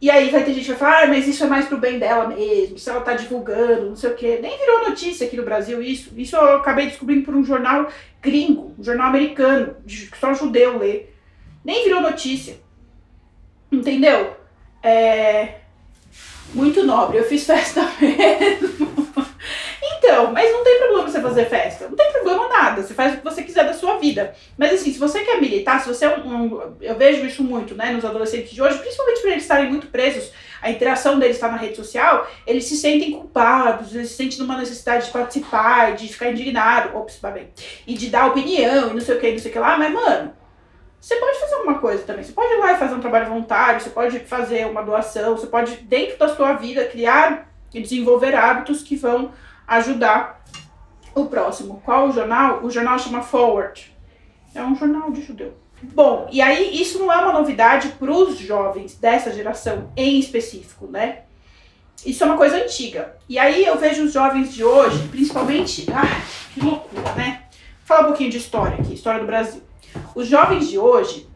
e 0.00 0.10
aí 0.10 0.30
vai 0.30 0.42
ter 0.42 0.54
gente 0.54 0.64
que 0.64 0.70
vai 0.70 0.78
falar, 0.78 1.02
ah, 1.02 1.06
mas 1.08 1.28
isso 1.28 1.44
é 1.44 1.46
mais 1.46 1.66
pro 1.66 1.76
bem 1.76 1.98
dela 1.98 2.26
mesmo, 2.26 2.78
se 2.78 2.88
ela 2.88 3.02
tá 3.02 3.12
divulgando, 3.12 3.90
não 3.90 3.96
sei 3.96 4.10
o 4.10 4.14
quê. 4.14 4.38
Nem 4.40 4.58
virou 4.58 4.88
notícia 4.88 5.26
aqui 5.26 5.36
no 5.36 5.42
Brasil 5.42 5.82
isso. 5.82 6.10
Isso 6.16 6.36
eu 6.36 6.56
acabei 6.56 6.86
descobrindo 6.86 7.24
por 7.24 7.34
um 7.34 7.44
jornal 7.44 7.86
gringo, 8.22 8.74
um 8.78 8.82
jornal 8.82 9.08
americano, 9.08 9.76
que 9.86 10.16
só 10.18 10.32
judeu 10.32 10.78
lê. 10.78 11.06
Nem 11.62 11.84
virou 11.84 12.00
notícia. 12.00 12.56
Entendeu? 13.70 14.34
É... 14.82 15.56
Muito 16.54 16.82
nobre. 16.82 17.18
Eu 17.18 17.24
fiz 17.24 17.44
festa 17.44 17.82
mesmo. 18.00 18.99
Então, 20.10 20.32
mas 20.32 20.50
não 20.52 20.64
tem 20.64 20.78
problema 20.78 21.08
você 21.08 21.20
fazer 21.20 21.44
festa. 21.46 21.88
Não 21.88 21.94
tem 21.94 22.12
problema 22.12 22.48
nada. 22.48 22.82
Você 22.82 22.92
faz 22.92 23.14
o 23.14 23.18
que 23.18 23.24
você 23.24 23.42
quiser 23.44 23.64
da 23.64 23.72
sua 23.72 23.96
vida. 23.98 24.34
Mas 24.58 24.74
assim, 24.74 24.92
se 24.92 24.98
você 24.98 25.20
quer 25.20 25.40
militar, 25.40 25.80
se 25.80 25.88
você 25.88 26.04
é 26.04 26.18
um, 26.18 26.34
um 26.34 26.76
eu 26.80 26.96
vejo 26.96 27.24
isso 27.24 27.44
muito, 27.44 27.76
né, 27.76 27.92
nos 27.92 28.04
adolescentes 28.04 28.50
de 28.50 28.60
hoje, 28.60 28.78
principalmente 28.78 29.20
por 29.20 29.30
eles 29.30 29.42
estarem 29.42 29.70
muito 29.70 29.86
presos, 29.86 30.32
a 30.60 30.68
interação 30.68 31.18
deles 31.18 31.36
está 31.36 31.48
na 31.48 31.56
rede 31.56 31.76
social, 31.76 32.28
eles 32.44 32.64
se 32.64 32.76
sentem 32.76 33.12
culpados, 33.12 33.94
eles 33.94 34.08
se 34.08 34.16
sentem 34.16 34.38
numa 34.38 34.58
necessidade 34.58 35.06
de 35.06 35.12
participar, 35.12 35.94
de 35.94 36.08
ficar 36.08 36.30
indignado, 36.30 36.96
ops, 36.98 37.20
bem, 37.32 37.48
e 37.86 37.94
de 37.94 38.08
dar 38.08 38.26
opinião, 38.26 38.90
e 38.90 38.94
não 38.94 39.00
sei 39.00 39.16
o 39.16 39.20
que, 39.20 39.30
não 39.30 39.38
sei 39.38 39.50
o 39.50 39.52
que 39.52 39.58
lá, 39.60 39.78
mas 39.78 39.92
mano, 39.92 40.32
você 41.00 41.16
pode 41.16 41.38
fazer 41.38 41.54
alguma 41.54 41.78
coisa 41.78 42.02
também. 42.02 42.24
Você 42.24 42.32
pode 42.32 42.52
ir 42.52 42.58
lá 42.58 42.72
e 42.72 42.78
fazer 42.78 42.94
um 42.94 43.00
trabalho 43.00 43.28
voluntário, 43.28 43.80
você 43.80 43.90
pode 43.90 44.18
fazer 44.20 44.66
uma 44.66 44.82
doação, 44.82 45.36
você 45.36 45.46
pode, 45.46 45.76
dentro 45.76 46.18
da 46.18 46.28
sua 46.34 46.54
vida, 46.54 46.84
criar 46.84 47.48
e 47.72 47.80
desenvolver 47.80 48.34
hábitos 48.34 48.82
que 48.82 48.96
vão 48.96 49.32
ajudar 49.70 50.44
o 51.14 51.26
próximo. 51.26 51.80
Qual 51.84 52.08
o 52.08 52.12
jornal? 52.12 52.64
O 52.64 52.70
jornal 52.70 52.98
chama 52.98 53.22
Forward. 53.22 53.96
É 54.54 54.62
um 54.62 54.74
jornal 54.74 55.12
de 55.12 55.22
judeu. 55.22 55.54
Bom, 55.82 56.28
e 56.30 56.42
aí 56.42 56.80
isso 56.80 56.98
não 56.98 57.10
é 57.10 57.16
uma 57.16 57.32
novidade 57.32 57.88
para 57.90 58.10
os 58.10 58.38
jovens 58.38 58.96
dessa 58.96 59.32
geração 59.32 59.90
em 59.96 60.18
específico, 60.18 60.86
né? 60.86 61.20
Isso 62.04 62.22
é 62.24 62.26
uma 62.26 62.36
coisa 62.36 62.56
antiga. 62.56 63.16
E 63.28 63.38
aí 63.38 63.64
eu 63.64 63.78
vejo 63.78 64.04
os 64.04 64.12
jovens 64.12 64.52
de 64.52 64.64
hoje, 64.64 65.06
principalmente. 65.08 65.86
Ah, 65.92 66.20
que 66.52 66.60
loucura, 66.60 67.12
né? 67.14 67.44
Vou 67.50 67.86
falar 67.86 68.00
um 68.02 68.06
pouquinho 68.06 68.30
de 68.30 68.38
história 68.38 68.76
aqui, 68.78 68.92
história 68.92 69.20
do 69.20 69.26
Brasil. 69.26 69.62
Os 70.14 70.26
jovens 70.26 70.68
de 70.68 70.78
hoje, 70.78 71.29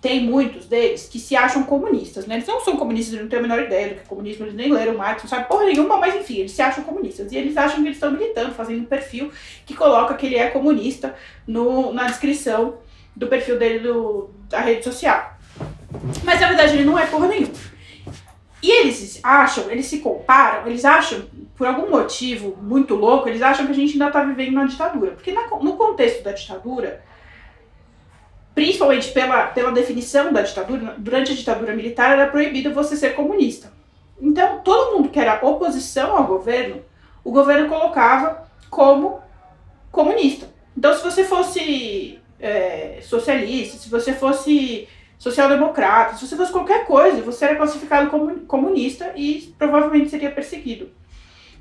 tem 0.00 0.22
muitos 0.22 0.66
deles 0.66 1.08
que 1.08 1.18
se 1.18 1.34
acham 1.34 1.64
comunistas, 1.64 2.26
né? 2.26 2.36
Eles 2.36 2.46
não 2.46 2.60
são 2.60 2.76
comunistas, 2.76 3.14
eles 3.14 3.22
não 3.24 3.30
têm 3.30 3.40
a 3.40 3.42
menor 3.42 3.60
ideia 3.60 3.88
do 3.88 3.94
que 3.96 4.00
é 4.00 4.04
comunismo, 4.04 4.44
eles 4.44 4.54
nem 4.54 4.72
leram 4.72 4.96
Marx, 4.96 5.24
não 5.24 5.28
sabem 5.28 5.46
porra 5.46 5.64
nenhuma, 5.64 5.96
mas 5.96 6.14
enfim, 6.14 6.36
eles 6.36 6.52
se 6.52 6.62
acham 6.62 6.84
comunistas. 6.84 7.32
E 7.32 7.36
eles 7.36 7.56
acham 7.56 7.82
que 7.82 7.88
eles 7.88 7.96
estão 7.96 8.12
militando, 8.12 8.54
fazendo 8.54 8.82
um 8.82 8.84
perfil 8.84 9.32
que 9.66 9.74
coloca 9.74 10.14
que 10.14 10.26
ele 10.26 10.36
é 10.36 10.50
comunista 10.50 11.16
no, 11.46 11.92
na 11.92 12.04
descrição 12.04 12.78
do 13.16 13.26
perfil 13.26 13.58
dele 13.58 13.80
do, 13.80 14.30
da 14.48 14.60
rede 14.60 14.84
social. 14.84 15.36
Mas 16.22 16.40
na 16.40 16.46
verdade 16.46 16.74
ele 16.74 16.84
não 16.84 16.96
é 16.96 17.06
porra 17.06 17.26
nenhuma. 17.26 17.52
E 18.62 18.70
eles 18.70 19.18
acham, 19.22 19.70
eles 19.70 19.86
se 19.86 19.98
comparam, 19.98 20.66
eles 20.66 20.84
acham, 20.84 21.24
por 21.56 21.66
algum 21.66 21.90
motivo 21.90 22.56
muito 22.60 22.94
louco, 22.94 23.28
eles 23.28 23.42
acham 23.42 23.66
que 23.66 23.72
a 23.72 23.74
gente 23.74 23.92
ainda 23.92 24.10
tá 24.10 24.22
vivendo 24.22 24.52
uma 24.52 24.66
ditadura. 24.66 25.12
Porque 25.12 25.32
na, 25.32 25.48
no 25.48 25.76
contexto 25.76 26.22
da 26.22 26.32
ditadura, 26.32 27.02
principalmente 28.58 29.12
pela, 29.12 29.46
pela 29.46 29.70
definição 29.70 30.32
da 30.32 30.42
ditadura, 30.42 30.96
durante 30.98 31.30
a 31.30 31.34
ditadura 31.36 31.76
militar 31.76 32.10
era 32.10 32.26
proibido 32.26 32.74
você 32.74 32.96
ser 32.96 33.14
comunista. 33.14 33.72
Então, 34.20 34.58
todo 34.64 34.96
mundo 34.96 35.10
que 35.10 35.20
era 35.20 35.38
oposição 35.46 36.16
ao 36.16 36.26
governo, 36.26 36.82
o 37.22 37.30
governo 37.30 37.68
colocava 37.68 38.48
como 38.68 39.20
comunista. 39.92 40.48
Então, 40.76 40.92
se 40.92 41.04
você 41.04 41.22
fosse 41.22 42.18
é, 42.40 42.98
socialista, 43.00 43.78
se 43.78 43.88
você 43.88 44.12
fosse 44.12 44.88
social-democrata, 45.20 46.16
se 46.16 46.26
você 46.26 46.34
fosse 46.34 46.50
qualquer 46.50 46.84
coisa, 46.84 47.22
você 47.22 47.44
era 47.44 47.54
classificado 47.54 48.10
como 48.10 48.40
comunista 48.40 49.12
e 49.14 49.54
provavelmente 49.56 50.10
seria 50.10 50.32
perseguido. 50.32 50.90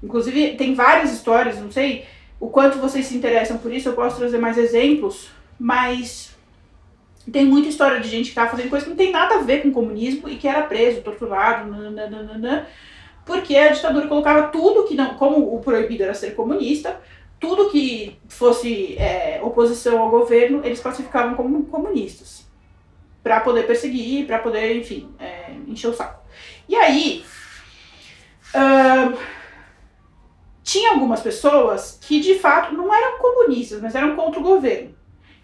Inclusive, 0.01 0.55
tem 0.55 0.73
várias 0.73 1.13
histórias, 1.13 1.61
não 1.61 1.71
sei 1.71 2.07
o 2.39 2.49
quanto 2.49 2.79
vocês 2.79 3.05
se 3.05 3.15
interessam 3.15 3.59
por 3.59 3.71
isso, 3.71 3.87
eu 3.87 3.93
posso 3.93 4.17
trazer 4.17 4.39
mais 4.39 4.57
exemplos, 4.57 5.29
mas 5.59 6.26
tem 7.31 7.45
muita 7.45 7.67
história 7.67 7.99
de 7.99 8.07
gente 8.07 8.25
que 8.25 8.29
estava 8.29 8.51
fazendo 8.51 8.69
coisa 8.69 8.85
que 8.85 8.89
não 8.89 8.97
tem 8.97 9.11
nada 9.11 9.35
a 9.35 9.41
ver 9.41 9.61
com 9.61 9.71
comunismo 9.71 10.29
e 10.29 10.37
que 10.37 10.47
era 10.47 10.63
preso, 10.63 11.01
torturado, 11.01 11.69
nananana, 11.69 12.67
porque 13.25 13.55
a 13.55 13.73
ditadura 13.73 14.07
colocava 14.07 14.47
tudo 14.47 14.85
que 14.85 14.95
não, 14.95 15.15
como 15.15 15.55
o 15.55 15.59
proibido 15.59 16.03
era 16.03 16.13
ser 16.13 16.35
comunista, 16.35 16.99
tudo 17.39 17.69
que 17.69 18.17
fosse 18.27 18.97
é, 18.97 19.39
oposição 19.43 19.99
ao 19.99 20.09
governo, 20.09 20.61
eles 20.63 20.79
classificavam 20.79 21.35
como 21.35 21.65
comunistas. 21.65 22.47
para 23.21 23.41
poder 23.41 23.67
perseguir, 23.67 24.25
para 24.25 24.39
poder, 24.39 24.77
enfim, 24.77 25.09
é, 25.19 25.51
encher 25.67 25.89
o 25.89 25.93
saco. 25.93 26.23
E 26.69 26.75
aí, 26.75 27.25
uh, 28.55 29.17
tinha 30.63 30.91
algumas 30.91 31.19
pessoas 31.19 31.99
que 32.01 32.21
de 32.21 32.35
fato 32.35 32.73
não 32.73 32.93
eram 32.93 33.19
comunistas, 33.19 33.81
mas 33.81 33.95
eram 33.95 34.15
contra 34.15 34.39
o 34.39 34.43
governo. 34.43 34.95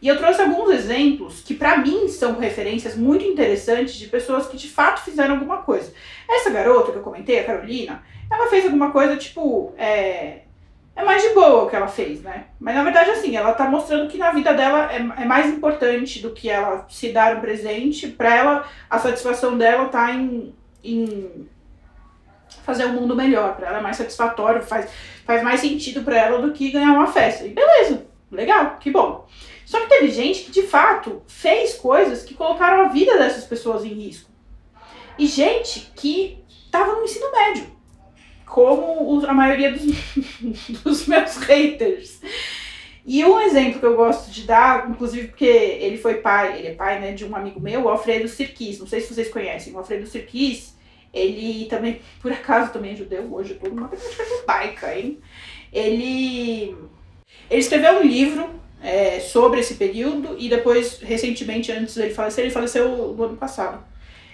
E 0.03 0.07
eu 0.09 0.17
trouxe 0.17 0.41
alguns 0.41 0.69
exemplos 0.69 1.39
que 1.39 1.53
para 1.53 1.77
mim 1.77 2.09
são 2.09 2.37
referências 2.37 2.93
muito 2.93 3.23
interessantes 3.23 3.93
de 3.93 4.07
pessoas 4.07 4.45
que 4.47 4.57
de 4.57 4.67
fato 4.67 5.01
fizeram 5.01 5.35
alguma 5.35 5.59
coisa. 5.59 5.93
Essa 6.29 6.49
garota 6.49 6.91
que 6.91 6.97
eu 6.97 7.01
comentei, 7.01 7.39
a 7.39 7.45
Carolina, 7.45 8.03
ela 8.29 8.49
fez 8.49 8.65
alguma 8.65 8.91
coisa 8.91 9.15
tipo. 9.15 9.73
É, 9.77 10.39
é 10.93 11.03
mais 11.05 11.23
de 11.23 11.29
boa 11.29 11.63
o 11.63 11.69
que 11.69 11.75
ela 11.77 11.87
fez, 11.87 12.21
né? 12.21 12.47
Mas 12.59 12.75
na 12.75 12.83
verdade, 12.83 13.11
assim, 13.11 13.37
ela 13.37 13.53
tá 13.53 13.65
mostrando 13.69 14.09
que 14.09 14.17
na 14.17 14.31
vida 14.31 14.53
dela 14.53 14.91
é, 14.91 14.97
é 14.97 15.25
mais 15.25 15.49
importante 15.49 16.21
do 16.21 16.31
que 16.31 16.49
ela 16.49 16.85
se 16.89 17.13
dar 17.13 17.37
um 17.37 17.39
presente. 17.39 18.09
Pra 18.09 18.35
ela, 18.35 18.67
a 18.89 18.99
satisfação 18.99 19.57
dela 19.57 19.85
tá 19.85 20.11
em, 20.11 20.53
em 20.83 21.47
fazer 22.65 22.83
o 22.87 22.89
um 22.89 22.93
mundo 22.93 23.15
melhor. 23.15 23.55
Pra 23.55 23.69
ela 23.69 23.77
é 23.77 23.81
mais 23.81 23.95
satisfatório, 23.95 24.61
faz, 24.63 24.91
faz 25.25 25.41
mais 25.41 25.61
sentido 25.61 26.03
para 26.03 26.17
ela 26.17 26.41
do 26.41 26.51
que 26.51 26.71
ganhar 26.71 26.91
uma 26.91 27.07
festa. 27.07 27.45
E 27.45 27.51
beleza, 27.51 28.05
legal, 28.29 28.75
que 28.81 28.91
bom. 28.91 29.25
Só 29.65 29.79
que 29.81 29.89
teve 29.89 30.11
gente 30.11 30.43
que 30.43 30.51
de 30.51 30.63
fato 30.63 31.21
fez 31.27 31.75
coisas 31.75 32.23
que 32.23 32.33
colocaram 32.33 32.85
a 32.85 32.89
vida 32.89 33.17
dessas 33.17 33.45
pessoas 33.45 33.83
em 33.83 33.89
risco. 33.89 34.29
E 35.17 35.27
gente 35.27 35.91
que 35.95 36.43
estava 36.65 36.93
no 36.93 37.03
ensino 37.03 37.31
médio, 37.31 37.67
como 38.45 39.25
a 39.25 39.33
maioria 39.33 39.71
dos, 39.71 39.83
dos 40.83 41.07
meus 41.07 41.37
haters. 41.37 42.21
E 43.05 43.23
um 43.25 43.39
exemplo 43.39 43.79
que 43.79 43.85
eu 43.85 43.95
gosto 43.95 44.31
de 44.31 44.43
dar, 44.43 44.89
inclusive 44.89 45.27
porque 45.27 45.45
ele 45.45 45.97
foi 45.97 46.15
pai, 46.15 46.57
ele 46.57 46.69
é 46.69 46.73
pai 46.73 46.99
né, 46.99 47.11
de 47.11 47.25
um 47.25 47.35
amigo 47.35 47.59
meu, 47.59 47.83
o 47.83 47.89
Alfredo 47.89 48.27
Sirquis. 48.27 48.79
Não 48.79 48.87
sei 48.87 49.01
se 49.01 49.13
vocês 49.13 49.29
conhecem. 49.29 49.73
O 49.73 49.77
Alfredo 49.77 50.07
Sirquis, 50.07 50.77
ele 51.13 51.65
também, 51.65 52.01
por 52.21 52.31
acaso, 52.31 52.71
também 52.71 52.93
é 52.93 52.95
judeu. 52.95 53.33
Hoje 53.33 53.51
eu 53.51 53.59
tô 53.59 53.69
numa 53.69 53.89
temática 53.89 54.23
judaica, 54.23 54.97
hein? 54.97 55.19
Ele, 55.71 56.75
ele 57.49 57.59
escreveu 57.59 57.99
um 57.99 58.03
livro 58.03 58.49
é, 58.83 59.21
sobre 59.21 59.61
esse 59.61 59.75
período 59.75 60.35
e 60.37 60.49
depois, 60.49 60.99
recentemente, 60.99 61.71
antes 61.71 61.95
dele 61.95 62.13
falecer, 62.13 62.43
ele 62.43 62.53
faleceu 62.53 63.13
no 63.13 63.23
ano 63.23 63.37
passado. 63.37 63.81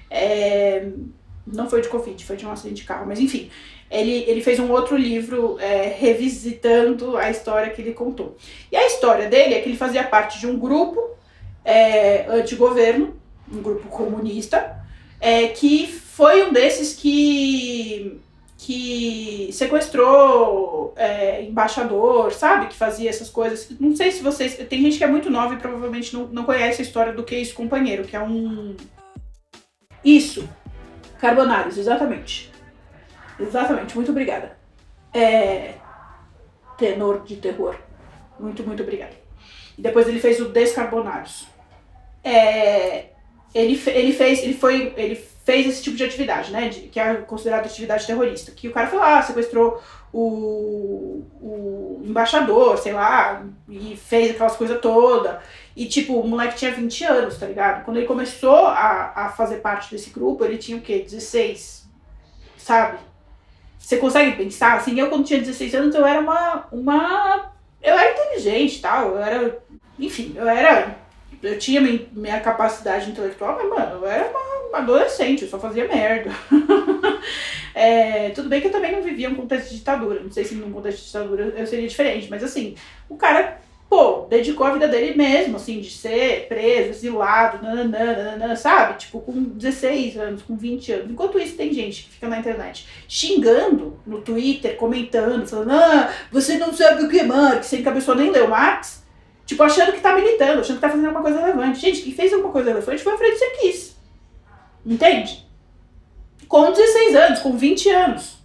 É, 0.09 0.87
não 1.45 1.69
foi 1.69 1.81
de 1.81 1.87
Covid, 1.87 2.25
foi 2.25 2.35
de 2.35 2.47
um 2.47 2.51
acidente 2.51 2.81
de 2.81 2.87
carro, 2.87 3.05
mas 3.07 3.19
enfim. 3.19 3.51
Ele, 3.91 4.23
ele 4.27 4.41
fez 4.41 4.59
um 4.59 4.71
outro 4.71 4.97
livro 4.97 5.57
é, 5.59 5.95
revisitando 5.97 7.15
a 7.15 7.29
história 7.29 7.71
que 7.71 7.81
ele 7.81 7.93
contou. 7.93 8.37
E 8.71 8.75
a 8.75 8.85
história 8.85 9.27
dele 9.27 9.53
é 9.53 9.61
que 9.61 9.69
ele 9.69 9.77
fazia 9.77 10.03
parte 10.03 10.39
de 10.39 10.47
um 10.47 10.57
grupo 10.57 10.99
é, 11.63 12.25
anti-governo, 12.27 13.15
um 13.51 13.61
grupo 13.61 13.87
comunista, 13.87 14.79
é, 15.19 15.47
que 15.47 15.87
foi 15.87 16.43
um 16.43 16.53
desses 16.53 16.93
que 16.93 18.19
que 18.61 19.49
sequestrou 19.53 20.93
é, 20.97 21.43
embaixador, 21.43 22.33
sabe? 22.33 22.67
Que 22.67 22.75
fazia 22.75 23.09
essas 23.09 23.29
coisas. 23.29 23.69
Não 23.79 23.95
sei 23.95 24.11
se 24.11 24.21
vocês. 24.21 24.55
Tem 24.67 24.81
gente 24.81 24.97
que 24.97 25.03
é 25.03 25.07
muito 25.07 25.29
nova 25.29 25.53
e 25.53 25.57
provavelmente 25.57 26.13
não, 26.13 26.27
não 26.27 26.43
conhece 26.43 26.81
a 26.81 26.83
história 26.83 27.13
do 27.13 27.23
que 27.23 27.35
é 27.35 27.39
isso, 27.39 27.55
companheiro, 27.55 28.03
que 28.03 28.17
é 28.17 28.19
um. 28.19 28.75
Isso. 30.03 30.47
Carbonários, 31.21 31.77
exatamente. 31.77 32.51
Exatamente, 33.39 33.95
muito 33.95 34.11
obrigada. 34.11 34.57
É. 35.13 35.75
Tenor 36.77 37.23
de 37.23 37.37
terror. 37.37 37.77
Muito, 38.37 38.61
muito 38.63 38.83
obrigada. 38.83 39.15
Depois 39.77 40.05
ele 40.05 40.19
fez 40.19 40.37
o 40.41 40.49
Descarbonários. 40.49 41.47
É, 42.21 43.05
ele, 43.55 43.81
ele 43.87 44.11
fez. 44.11 44.43
Ele 44.43 44.53
foi. 44.53 44.93
Ele 44.97 45.15
fez 45.49 45.65
esse 45.65 45.81
tipo 45.81 45.97
de 45.97 46.03
atividade, 46.03 46.51
né? 46.51 46.69
De, 46.69 46.81
que 46.81 46.99
é 46.99 47.15
considerado 47.15 47.65
atividade 47.65 48.05
terrorista. 48.05 48.51
Que 48.51 48.67
o 48.67 48.71
cara 48.71 48.85
foi 48.85 48.99
lá, 48.99 49.19
sequestrou 49.23 49.81
o, 50.13 51.25
o 51.41 52.03
embaixador, 52.05 52.77
sei 52.77 52.93
lá, 52.93 53.43
e 53.67 53.97
fez 53.97 54.29
aquelas 54.29 54.55
coisas 54.55 54.79
todas. 54.79 55.37
E, 55.75 55.87
tipo, 55.87 56.19
o 56.19 56.27
moleque 56.27 56.55
tinha 56.55 56.71
20 56.71 57.03
anos, 57.03 57.39
tá 57.39 57.47
ligado? 57.47 57.83
Quando 57.83 57.97
ele 57.97 58.05
começou 58.05 58.67
a, 58.67 59.11
a 59.15 59.29
fazer 59.29 59.55
parte 59.55 59.89
desse 59.89 60.11
grupo, 60.11 60.45
ele 60.45 60.59
tinha 60.59 60.77
o 60.77 60.81
quê? 60.81 60.99
16, 60.99 61.89
sabe? 62.55 62.99
Você 63.79 63.97
consegue 63.97 64.37
pensar? 64.37 64.77
Assim, 64.77 64.99
eu 64.99 65.09
quando 65.09 65.25
tinha 65.25 65.39
16 65.39 65.73
anos, 65.73 65.95
eu 65.95 66.05
era 66.05 66.19
uma. 66.19 66.67
uma 66.71 67.53
eu 67.81 67.97
era 67.97 68.11
inteligente 68.11 68.81
tal, 68.83 69.15
eu 69.15 69.23
era. 69.23 69.59
Enfim, 69.97 70.33
eu 70.35 70.47
era. 70.47 70.95
Eu 71.41 71.57
tinha 71.57 71.81
minha, 71.81 72.05
minha 72.11 72.39
capacidade 72.39 73.09
intelectual, 73.09 73.57
mas, 73.57 73.67
mano, 73.67 74.05
eu 74.05 74.05
era 74.05 74.29
uma 74.29 74.48
adolescente, 74.73 75.43
eu 75.43 75.49
só 75.49 75.59
fazia 75.59 75.87
merda. 75.87 76.31
é, 77.73 78.29
tudo 78.29 78.49
bem 78.49 78.61
que 78.61 78.67
eu 78.67 78.71
também 78.71 78.91
não 78.91 79.01
vivia 79.01 79.29
um 79.29 79.35
contexto 79.35 79.69
de 79.69 79.77
ditadura. 79.77 80.21
Não 80.21 80.31
sei 80.31 80.43
se 80.43 80.55
num 80.55 80.71
contexto 80.71 80.99
de 80.99 81.05
ditadura 81.05 81.53
eu 81.57 81.67
seria 81.67 81.87
diferente, 81.87 82.27
mas 82.29 82.43
assim, 82.43 82.75
o 83.07 83.15
cara, 83.15 83.59
pô, 83.89 84.27
dedicou 84.29 84.67
a 84.67 84.73
vida 84.73 84.87
dele 84.87 85.17
mesmo, 85.17 85.55
assim, 85.55 85.79
de 85.79 85.89
ser 85.89 86.47
preso, 86.47 86.89
exilado, 86.89 87.63
nananana, 87.63 88.55
sabe? 88.55 88.99
Tipo, 88.99 89.21
com 89.21 89.43
16 89.43 90.17
anos, 90.17 90.41
com 90.43 90.55
20 90.55 90.91
anos. 90.91 91.11
Enquanto 91.11 91.39
isso, 91.39 91.55
tem 91.55 91.73
gente 91.73 92.03
que 92.03 92.09
fica 92.11 92.27
na 92.27 92.39
internet 92.39 92.87
xingando 93.07 93.99
no 94.05 94.21
Twitter, 94.21 94.75
comentando, 94.77 95.47
falando, 95.47 95.71
ah, 95.71 96.13
você 96.31 96.57
não 96.57 96.73
sabe 96.73 97.03
o 97.03 97.09
que 97.09 97.19
é 97.19 97.23
Marx, 97.23 97.67
sem 97.67 97.81
que 97.81 97.89
a 97.89 98.15
nem 98.15 98.31
leu 98.31 98.47
Marx. 98.47 98.99
Tipo, 99.49 99.63
achando 99.63 99.93
que 99.93 99.99
tá 99.99 100.13
militando, 100.13 100.61
achando 100.61 100.75
que 100.75 100.81
tá 100.81 100.89
fazendo 100.89 101.07
alguma 101.07 101.23
coisa 101.23 101.39
relevante. 101.39 101.79
Gente, 101.79 102.03
quem 102.03 102.13
fez 102.13 102.31
alguma 102.31 102.51
coisa 102.51 102.69
relevante 102.69 103.01
foi 103.01 103.15
o 103.15 103.17
Fred 103.17 103.35
Serquis. 103.35 103.98
Entende? 104.85 105.47
Com 106.47 106.71
16 106.71 107.15
anos, 107.15 107.39
com 107.39 107.55
20 107.57 107.89
anos. 107.89 108.39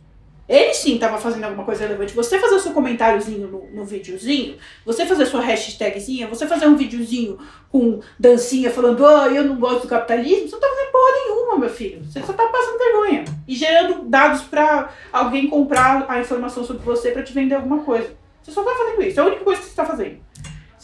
Ele 0.47 0.75
sim 0.75 0.97
estava 0.97 1.17
fazendo 1.17 1.45
alguma 1.45 1.65
coisa 1.65 1.85
relevante. 1.85 2.15
Você 2.15 2.39
fazer 2.39 2.55
o 2.55 2.61
seu 2.61 2.73
comentáriozinho 2.73 3.49
no, 3.49 3.67
no 3.71 3.85
videozinho, 3.85 4.57
você 4.85 5.07
fazer 5.07 5.25
sua 5.25 5.41
hashtagzinha, 5.41 6.29
você 6.29 6.47
fazer 6.47 6.67
um 6.67 6.77
videozinho 6.77 7.39
com 7.71 8.01
dancinha 8.21 8.71
falando, 8.71 9.03
oh, 9.03 9.27
eu 9.29 9.43
não 9.45 9.57
gosto 9.57 9.83
do 9.83 9.89
capitalismo, 9.89 10.49
você 10.49 10.57
não 10.57 10.61
tá 10.61 10.69
fazendo 10.69 10.93
porra 10.93 11.13
nenhuma, 11.13 11.59
meu 11.61 11.71
filho. 11.71 12.05
Você 12.05 12.21
só 12.21 12.33
tá 12.35 12.47
passando 12.47 12.79
vergonha. 12.79 13.25
E 13.49 13.55
gerando 13.55 14.05
dados 14.05 14.43
para 14.43 14.91
alguém 15.11 15.49
comprar 15.49 16.05
a 16.09 16.21
informação 16.21 16.63
sobre 16.63 16.85
você 16.85 17.11
para 17.11 17.23
te 17.23 17.33
vender 17.33 17.55
alguma 17.55 17.83
coisa. 17.83 18.15
Você 18.43 18.53
só 18.53 18.63
tá 18.63 18.75
fazendo 18.75 19.03
isso. 19.03 19.19
É 19.19 19.23
a 19.23 19.27
única 19.27 19.45
coisa 19.45 19.61
que 19.61 19.67
você 19.67 19.73
está 19.73 19.87
fazendo. 19.87 20.19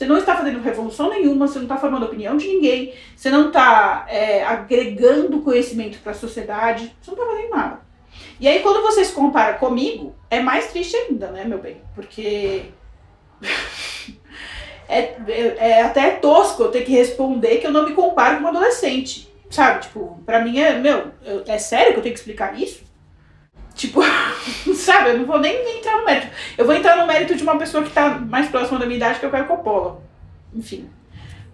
Você 0.00 0.06
não 0.06 0.16
está 0.16 0.34
fazendo 0.34 0.62
revolução 0.62 1.10
nenhuma, 1.10 1.46
você 1.46 1.58
não 1.58 1.66
está 1.66 1.76
formando 1.76 2.06
opinião 2.06 2.34
de 2.34 2.48
ninguém, 2.48 2.94
você 3.14 3.28
não 3.28 3.48
está 3.48 4.06
é, 4.08 4.42
agregando 4.42 5.42
conhecimento 5.42 5.98
para 5.98 6.12
a 6.12 6.14
sociedade, 6.14 6.96
você 6.98 7.10
não 7.10 7.18
está 7.18 7.30
fazendo 7.30 7.50
nada. 7.50 7.80
E 8.40 8.48
aí, 8.48 8.60
quando 8.60 8.80
você 8.80 9.04
se 9.04 9.12
compara 9.12 9.58
comigo, 9.58 10.14
é 10.30 10.40
mais 10.40 10.68
triste 10.68 10.96
ainda, 10.96 11.30
né, 11.30 11.44
meu 11.44 11.58
bem? 11.58 11.82
Porque. 11.94 12.62
é, 14.88 15.00
é, 15.28 15.56
é, 15.58 15.82
até 15.82 16.12
tosco 16.12 16.62
eu 16.62 16.70
ter 16.70 16.80
que 16.86 16.92
responder 16.92 17.58
que 17.58 17.66
eu 17.66 17.70
não 17.70 17.86
me 17.86 17.94
comparo 17.94 18.36
com 18.36 18.40
uma 18.40 18.48
adolescente. 18.48 19.30
Sabe? 19.50 19.82
Tipo, 19.82 20.18
pra 20.24 20.42
mim 20.42 20.58
é. 20.60 20.78
Meu, 20.78 21.12
é 21.46 21.58
sério 21.58 21.92
que 21.92 21.98
eu 21.98 22.02
tenho 22.02 22.14
que 22.14 22.20
explicar 22.20 22.58
isso? 22.58 22.89
Sabe, 24.74 25.10
eu 25.10 25.18
não 25.18 25.26
vou 25.26 25.38
nem 25.38 25.78
entrar 25.78 25.98
no 25.98 26.04
mérito. 26.04 26.28
Eu 26.56 26.64
vou 26.64 26.74
entrar 26.74 26.96
no 26.96 27.06
mérito 27.06 27.34
de 27.34 27.42
uma 27.42 27.58
pessoa 27.58 27.82
que 27.84 27.90
tá 27.90 28.18
mais 28.18 28.48
próxima 28.48 28.78
da 28.78 28.86
minha 28.86 28.96
idade 28.96 29.20
que 29.20 29.26
eu 29.26 29.30
quero 29.30 29.46
Coppola. 29.46 30.02
Enfim, 30.54 30.88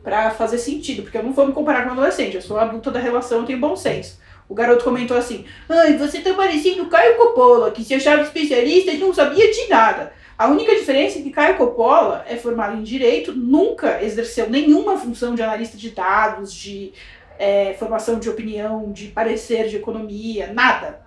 para 0.03 0.31
fazer 0.31 0.59
sentido, 0.59 1.03
porque 1.03 1.19
eu 1.19 1.23
não 1.23 1.33
vou 1.33 1.47
me 1.47 1.53
comparar 1.53 1.83
com 1.83 1.91
um 1.91 1.93
adolescente, 1.93 2.37
eu 2.37 2.43
sou 2.43 2.59
adulta 2.59 2.91
da 2.91 3.01
relação, 3.01 3.39
eu 3.39 3.45
tenho 3.45 3.59
bom 3.59 3.77
senso. 3.77 4.19
O 4.49 4.55
garoto 4.55 4.85
comentou 4.85 5.17
assim: 5.17 5.45
Ai, 5.69 5.97
você 5.97 6.21
tá 6.21 6.33
parecendo 6.35 6.87
Caio 6.87 7.17
Coppola, 7.17 7.71
que 7.71 7.83
se 7.83 7.95
achava 7.95 8.23
especialista 8.23 8.93
e 8.93 8.99
não 8.99 9.13
sabia 9.13 9.51
de 9.51 9.69
nada. 9.69 10.13
A 10.39 10.49
única 10.49 10.75
diferença 10.75 11.19
é 11.19 11.23
que 11.23 11.31
Caio 11.31 11.57
Coppola 11.57 12.25
é 12.29 12.37
formado 12.37 12.77
em 12.77 12.83
direito, 12.83 13.33
nunca 13.33 14.03
exerceu 14.03 14.51
nenhuma 14.51 14.99
função 14.99 15.35
de 15.35 15.43
analista 15.43 15.77
de 15.77 15.91
dados, 15.91 16.53
de 16.53 16.93
é, 17.39 17.75
formação 17.79 18.19
de 18.19 18.29
opinião, 18.29 18.93
de 18.93 19.09
parecer 19.09 19.69
de 19.69 19.77
economia, 19.77 20.53
nada. 20.53 21.06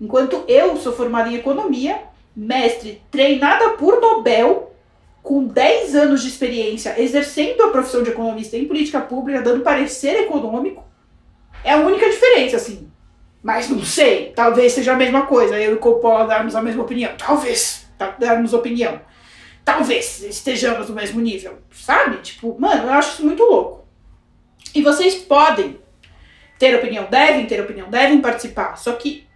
Enquanto 0.00 0.44
eu 0.46 0.76
sou 0.76 0.92
formada 0.92 1.28
em 1.28 1.34
economia, 1.34 2.02
mestre 2.34 3.02
treinada 3.10 3.70
por 3.70 4.00
Nobel, 4.00 4.72
com 5.22 5.44
10 5.44 5.94
anos 5.94 6.22
de 6.22 6.28
experiência 6.28 6.94
exercendo 7.00 7.62
a 7.62 7.70
profissão 7.70 8.02
de 8.02 8.10
economista 8.10 8.56
em 8.56 8.66
política 8.66 9.00
pública, 9.00 9.42
dando 9.42 9.62
parecer 9.62 10.22
econômico, 10.22 10.86
É 11.64 11.72
a 11.72 11.78
única 11.78 12.08
diferença, 12.08 12.56
assim. 12.56 12.88
Mas 13.42 13.68
não 13.68 13.82
sei, 13.84 14.32
talvez 14.34 14.72
seja 14.72 14.92
a 14.92 14.96
mesma 14.96 15.26
coisa. 15.26 15.58
Eu 15.58 15.72
e 15.72 15.74
o 15.74 15.78
Coppola 15.78 16.26
darmos 16.26 16.54
a 16.54 16.62
mesma 16.62 16.82
opinião. 16.82 17.12
Talvez 17.18 17.86
tá, 17.98 18.14
darmos 18.18 18.54
opinião. 18.54 19.00
Talvez 19.64 20.22
estejamos 20.22 20.88
no 20.88 20.94
mesmo 20.94 21.20
nível, 21.20 21.58
sabe? 21.70 22.18
Tipo, 22.18 22.56
mano, 22.58 22.84
eu 22.84 22.90
acho 22.90 23.14
isso 23.14 23.26
muito 23.26 23.42
louco. 23.42 23.86
E 24.74 24.80
vocês 24.80 25.16
podem 25.16 25.78
ter 26.58 26.74
opinião, 26.74 27.06
devem 27.10 27.46
ter 27.46 27.60
opinião, 27.60 27.90
devem 27.90 28.20
participar. 28.20 28.76
Só 28.76 28.92
que 28.92 29.27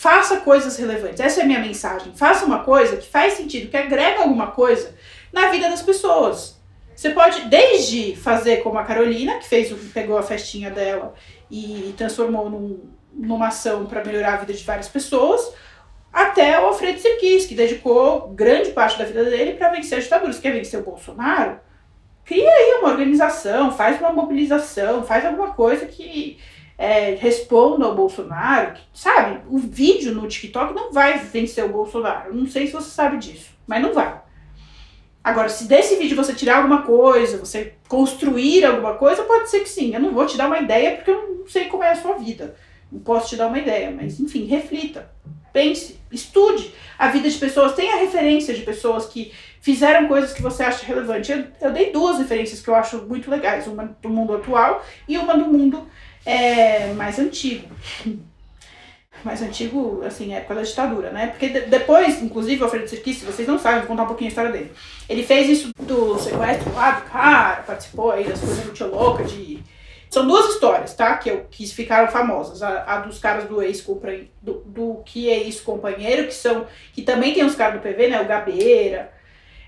faça 0.00 0.38
coisas 0.38 0.78
relevantes. 0.78 1.20
Essa 1.20 1.40
é 1.40 1.42
a 1.42 1.46
minha 1.46 1.60
mensagem. 1.60 2.14
Faça 2.14 2.46
uma 2.46 2.60
coisa 2.64 2.96
que 2.96 3.06
faz 3.06 3.34
sentido, 3.34 3.70
que 3.70 3.76
agrega 3.76 4.22
alguma 4.22 4.46
coisa 4.46 4.94
na 5.30 5.50
vida 5.50 5.68
das 5.68 5.82
pessoas. 5.82 6.58
Você 6.96 7.10
pode, 7.10 7.42
desde 7.50 8.16
fazer 8.16 8.62
como 8.62 8.78
a 8.78 8.84
Carolina, 8.84 9.36
que 9.36 9.46
fez, 9.46 9.70
pegou 9.92 10.16
a 10.16 10.22
festinha 10.22 10.70
dela 10.70 11.12
e 11.50 11.94
transformou 11.98 12.48
num, 12.48 12.80
numa 13.12 13.48
ação 13.48 13.84
para 13.84 14.02
melhorar 14.02 14.32
a 14.32 14.36
vida 14.38 14.54
de 14.54 14.64
várias 14.64 14.88
pessoas, 14.88 15.52
até 16.10 16.58
o 16.58 16.68
Alfredo 16.68 16.98
Serkis, 16.98 17.44
que 17.44 17.54
dedicou 17.54 18.28
grande 18.28 18.70
parte 18.70 18.98
da 18.98 19.04
vida 19.04 19.24
dele 19.24 19.52
para 19.52 19.68
vencer 19.68 19.98
a 19.98 20.00
ditadura. 20.00 20.32
Você 20.32 20.40
quer 20.40 20.52
vencer 20.52 20.80
o 20.80 20.82
Bolsonaro? 20.82 21.60
Cria 22.24 22.50
aí 22.50 22.78
uma 22.80 22.88
organização, 22.88 23.70
faz 23.70 24.00
uma 24.00 24.14
mobilização, 24.14 25.04
faz 25.04 25.26
alguma 25.26 25.52
coisa 25.52 25.84
que 25.84 26.38
é, 26.80 27.14
responda 27.14 27.84
ao 27.84 27.94
Bolsonaro. 27.94 28.72
Sabe, 28.94 29.42
o 29.50 29.58
vídeo 29.58 30.14
no 30.14 30.26
TikTok 30.26 30.74
não 30.74 30.90
vai 30.90 31.18
vencer 31.18 31.62
o 31.62 31.68
Bolsonaro. 31.68 32.34
Não 32.34 32.46
sei 32.46 32.66
se 32.66 32.72
você 32.72 32.88
sabe 32.88 33.18
disso, 33.18 33.50
mas 33.66 33.82
não 33.82 33.92
vai. 33.92 34.18
Agora, 35.22 35.50
se 35.50 35.64
desse 35.64 35.96
vídeo 35.96 36.16
você 36.16 36.32
tirar 36.32 36.56
alguma 36.56 36.80
coisa, 36.80 37.36
você 37.36 37.74
construir 37.86 38.64
alguma 38.64 38.94
coisa, 38.94 39.24
pode 39.24 39.50
ser 39.50 39.60
que 39.60 39.68
sim. 39.68 39.94
Eu 39.94 40.00
não 40.00 40.14
vou 40.14 40.24
te 40.24 40.38
dar 40.38 40.46
uma 40.46 40.58
ideia 40.58 40.96
porque 40.96 41.10
eu 41.10 41.40
não 41.40 41.46
sei 41.46 41.66
como 41.66 41.84
é 41.84 41.90
a 41.90 41.96
sua 41.96 42.14
vida. 42.14 42.56
Não 42.90 43.00
posso 43.00 43.28
te 43.28 43.36
dar 43.36 43.48
uma 43.48 43.58
ideia, 43.58 43.90
mas 43.90 44.18
enfim, 44.18 44.46
reflita. 44.46 45.10
Pense, 45.52 46.00
estude 46.10 46.72
a 46.98 47.08
vida 47.08 47.28
de 47.28 47.36
pessoas, 47.36 47.74
tenha 47.74 47.96
referência 47.96 48.54
de 48.54 48.62
pessoas 48.62 49.04
que 49.04 49.32
fizeram 49.60 50.08
coisas 50.08 50.32
que 50.32 50.40
você 50.40 50.62
acha 50.62 50.86
relevante. 50.86 51.30
Eu, 51.30 51.44
eu 51.60 51.72
dei 51.72 51.92
duas 51.92 52.16
referências 52.18 52.62
que 52.62 52.70
eu 52.70 52.74
acho 52.74 53.02
muito 53.02 53.30
legais, 53.30 53.66
uma 53.66 53.84
do 54.00 54.08
mundo 54.08 54.34
atual 54.34 54.82
e 55.06 55.18
uma 55.18 55.36
do 55.36 55.44
mundo 55.44 55.86
é, 56.24 56.92
mais 56.94 57.18
antigo. 57.18 57.68
mais 59.24 59.42
antigo, 59.42 60.02
assim, 60.04 60.32
época 60.32 60.54
da 60.54 60.62
ditadura, 60.62 61.10
né? 61.10 61.26
Porque 61.28 61.48
de, 61.48 61.60
depois, 61.62 62.22
inclusive, 62.22 62.60
o 62.60 62.64
Alfredo 62.64 62.88
Serkis, 62.88 63.18
se 63.18 63.26
vocês 63.26 63.46
não 63.46 63.58
sabem, 63.58 63.80
vou 63.80 63.88
contar 63.88 64.04
um 64.04 64.06
pouquinho 64.06 64.28
a 64.28 64.30
história 64.30 64.50
dele. 64.50 64.72
Ele 65.08 65.22
fez 65.22 65.48
isso 65.48 65.70
do 65.78 66.18
sequestro 66.18 66.72
lá 66.74 66.92
do 66.92 67.10
cara, 67.10 67.62
participou 67.62 68.10
aí 68.10 68.24
das 68.24 68.40
coisas 68.40 68.64
muito 68.64 68.84
louca 68.86 69.24
de 69.24 69.62
são 70.10 70.26
duas 70.26 70.54
histórias, 70.54 70.92
tá? 70.92 71.16
Que, 71.16 71.30
eu, 71.30 71.46
que 71.48 71.64
ficaram 71.68 72.10
famosas. 72.10 72.62
A, 72.62 72.82
a 72.82 72.98
dos 72.98 73.20
caras 73.20 73.44
do 73.44 73.62
ex-companheiro, 73.62 74.28
do, 74.42 74.54
do, 74.66 75.02
que 75.04 75.30
é 75.30 75.38
ex-companheiro, 75.44 76.26
que 76.26 76.34
são. 76.34 76.66
Que 76.92 77.02
também 77.02 77.32
tem 77.32 77.44
os 77.44 77.54
caras 77.54 77.80
do 77.80 77.82
PV, 77.82 78.08
né? 78.08 78.20
O 78.20 78.26
Gabeira. 78.26 79.12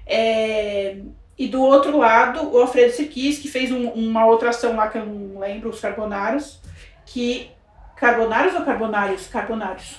É, 0.05 0.97
e 1.39 1.49
do 1.49 1.62
outro 1.62 1.99
lado, 1.99 2.53
o 2.53 2.59
Alfredo 2.59 2.93
Serquis, 2.93 3.39
que 3.39 3.49
fez 3.49 3.73
um, 3.73 3.89
uma 3.89 4.27
outra 4.27 4.51
ação 4.51 4.77
lá 4.77 4.89
que 4.89 4.99
eu 4.99 5.07
não 5.07 5.41
lembro, 5.41 5.71
os 5.71 5.81
Carbonários. 5.81 6.61
Que. 7.07 7.51
Carbonários 7.97 8.55
ou 8.55 8.62
Carbonários? 8.62 9.27
Carbonários. 9.29 9.97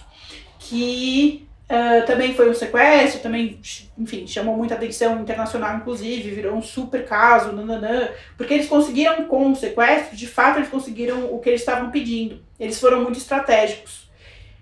Que 0.60 1.48
Uh, 1.63 2.06
também 2.06 2.36
foi 2.36 2.50
um 2.50 2.54
sequestro, 2.54 3.22
também, 3.22 3.60
enfim, 3.98 4.28
chamou 4.28 4.56
muita 4.56 4.75
atenção 4.75 5.20
internacional, 5.22 5.78
inclusive, 5.78 6.30
virou 6.30 6.56
um 6.56 6.62
super 6.62 7.06
caso, 7.06 7.54
nananã, 7.54 8.10
porque 8.38 8.54
eles 8.54 8.68
conseguiram, 8.68 9.25
com 9.25 9.52
o 9.52 9.56
sequestro, 9.56 10.16
de 10.16 10.28
fato, 10.28 10.60
eles 10.60 10.70
conseguiram 10.70 11.34
o 11.34 11.40
que 11.40 11.50
eles 11.50 11.62
estavam 11.62 11.90
pedindo. 11.90 12.44
Eles 12.60 12.80
foram 12.80 13.02
muito 13.02 13.18
estratégicos. 13.18 14.12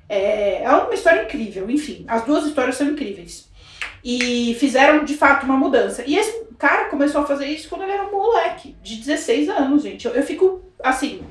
É, 0.08 0.64
é 0.64 0.70
uma 0.70 0.94
história 0.94 1.24
incrível, 1.24 1.70
enfim, 1.70 2.06
as 2.08 2.24
duas 2.24 2.46
histórias 2.46 2.76
são 2.76 2.88
incríveis. 2.88 3.50
E 4.04 4.56
fizeram, 4.60 5.04
de 5.04 5.16
fato, 5.16 5.44
uma 5.44 5.58
mudança. 5.58 6.04
E 6.08 6.18
esse 6.18 6.46
cara 6.62 6.90
começou 6.90 7.22
a 7.22 7.26
fazer 7.26 7.48
isso 7.48 7.68
quando 7.68 7.82
ele 7.82 7.94
era 7.94 8.04
um 8.04 8.12
moleque, 8.12 8.76
de 8.84 8.98
16 8.98 9.50
anos, 9.50 9.82
gente. 9.82 10.06
eu, 10.06 10.14
eu 10.14 10.22
fico, 10.22 10.62
assim, 10.84 11.24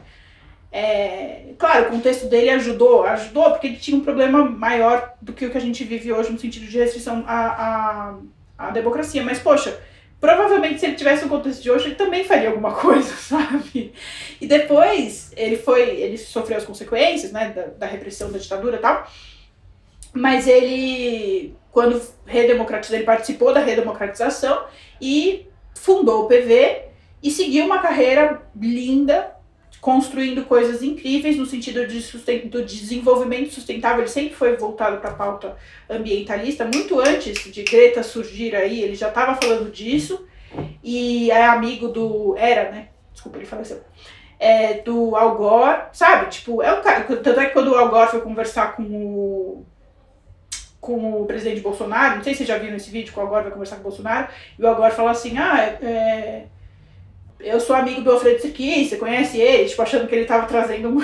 é, 0.73 1.53
claro, 1.57 1.87
o 1.87 1.90
contexto 1.90 2.27
dele 2.27 2.51
ajudou, 2.51 3.05
ajudou 3.05 3.51
porque 3.53 3.69
ele 3.69 3.77
tinha 3.77 3.97
um 3.97 4.03
problema 4.03 4.45
maior 4.45 5.14
do 5.23 5.33
que 5.33 5.47
o 5.47 5.51
que 5.51 5.57
a 5.57 5.61
gente 5.61 5.85
vive 5.85 6.12
hoje 6.12 6.33
no 6.33 6.38
sentido 6.38 6.66
de 6.66 6.77
restrição 6.77 7.23
à, 7.29 7.47
à, 7.47 8.16
à 8.59 8.71
democracia. 8.71 9.23
Mas, 9.23 9.38
poxa, 9.38 9.81
provavelmente 10.21 10.81
se 10.81 10.87
ele 10.87 10.97
tivesse 10.97 11.23
no 11.23 11.31
contexto 11.31 11.62
de 11.62 11.71
hoje, 11.71 11.87
ele 11.87 11.95
também 11.95 12.25
faria 12.25 12.49
alguma 12.49 12.75
coisa, 12.77 13.14
sabe? 13.14 13.93
E 14.40 14.47
depois 14.49 15.33
ele 15.37 15.57
foi, 15.57 15.83
ele 15.83 16.19
sofreu 16.19 16.59
as 16.59 16.64
consequências, 16.64 17.31
né, 17.31 17.51
da, 17.51 17.66
da 17.66 17.87
repressão 17.87 18.33
da 18.33 18.38
ditadura 18.38 18.77
e 18.77 18.81
tal. 18.81 19.09
Mas 20.12 20.49
ele, 20.49 21.55
quando 21.72 22.00
redemocratizou, 22.26 22.96
ele 22.96 23.04
participou 23.04 23.52
da 23.52 23.61
redemocratização 23.61 24.64
e 25.00 25.46
fundou 25.74 26.24
o 26.24 26.28
PV 26.28 26.83
e 27.22 27.30
seguiu 27.30 27.66
uma 27.66 27.78
carreira 27.78 28.42
linda 28.54 29.37
construindo 29.80 30.44
coisas 30.44 30.83
incríveis 30.83 31.37
no 31.37 31.46
sentido 31.46 31.87
de 31.87 32.00
do 32.48 32.64
desenvolvimento 32.64 33.52
sustentável. 33.52 34.00
Ele 34.00 34.09
sempre 34.09 34.35
foi 34.35 34.56
voltado 34.56 34.98
para 34.98 35.11
a 35.11 35.14
pauta 35.14 35.56
ambientalista, 35.88 36.64
muito 36.64 37.00
antes 37.00 37.50
de 37.50 37.62
Greta 37.62 38.02
surgir 38.02 38.54
aí, 38.54 38.83
ele 38.83 38.94
já 38.94 39.09
estava 39.09 39.40
falando 39.40 39.70
disso. 39.70 40.26
E 40.83 41.30
é 41.30 41.46
amigo 41.46 41.88
do. 41.88 42.35
Era, 42.37 42.70
né? 42.70 42.88
Desculpa, 43.12 43.38
ele 43.38 43.46
faleceu. 43.46 43.80
É, 44.38 44.74
do 44.80 45.14
Al 45.14 45.37
Gore, 45.37 45.83
sabe? 45.92 46.30
Tipo, 46.30 46.62
é 46.62 46.72
um 46.72 46.83
cara. 46.83 47.04
Tanto 47.04 47.40
é 47.40 47.46
que 47.46 47.52
quando 47.52 47.68
o 47.68 47.76
Al 47.76 47.88
Gore 47.88 48.11
foi 48.11 48.20
conversar 48.20 48.74
com 48.74 48.83
o 48.83 49.66
com 50.81 51.23
o 51.23 51.27
presidente 51.27 51.61
Bolsonaro, 51.61 52.16
não 52.16 52.25
sei 52.25 52.33
se 52.33 52.38
vocês 52.38 52.49
já 52.49 52.59
viram 52.59 52.77
esse 52.77 52.90
vídeo, 52.90 53.12
com 53.12 53.21
o 53.21 53.25
Al 53.25 53.29
Gore 53.29 53.43
vai 53.43 53.53
conversar 53.53 53.77
com 53.77 53.83
o 53.83 53.85
Bolsonaro, 53.85 54.29
e 54.59 54.62
o 54.62 54.66
Al 54.66 54.77
Gore 54.77 54.95
fala 54.95 55.11
assim, 55.11 55.37
ah, 55.37 55.59
é, 55.83 56.47
eu 57.43 57.59
sou 57.59 57.75
amigo 57.75 58.03
do 58.03 58.11
Alfredo 58.11 58.40
Siquim, 58.40 58.85
você 58.85 58.97
conhece 58.97 59.38
ele? 59.38 59.69
Tipo, 59.69 59.83
achando 59.83 60.07
que 60.07 60.14
ele 60.14 60.27
tava 60.27 60.47
trazendo 60.47 60.88
um, 60.88 61.03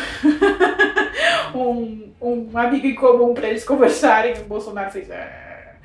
um, 1.58 2.12
um, 2.20 2.58
amigo 2.58 2.86
em 2.86 2.94
comum 2.94 3.34
para 3.34 3.48
eles 3.48 3.64
conversarem. 3.64 4.34
O 4.34 4.44
Bolsonaro 4.44 4.90
fez. 4.90 5.08
É. 5.10 5.76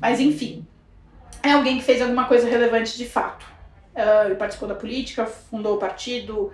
Mas 0.00 0.18
enfim, 0.20 0.66
é 1.42 1.52
alguém 1.52 1.78
que 1.78 1.84
fez 1.84 2.02
alguma 2.02 2.24
coisa 2.26 2.48
relevante 2.48 2.96
de 2.96 3.06
fato. 3.06 3.46
Uh, 3.94 4.26
ele 4.26 4.34
participou 4.34 4.68
da 4.68 4.74
política, 4.74 5.26
fundou 5.26 5.76
o 5.76 5.78
partido, 5.78 6.50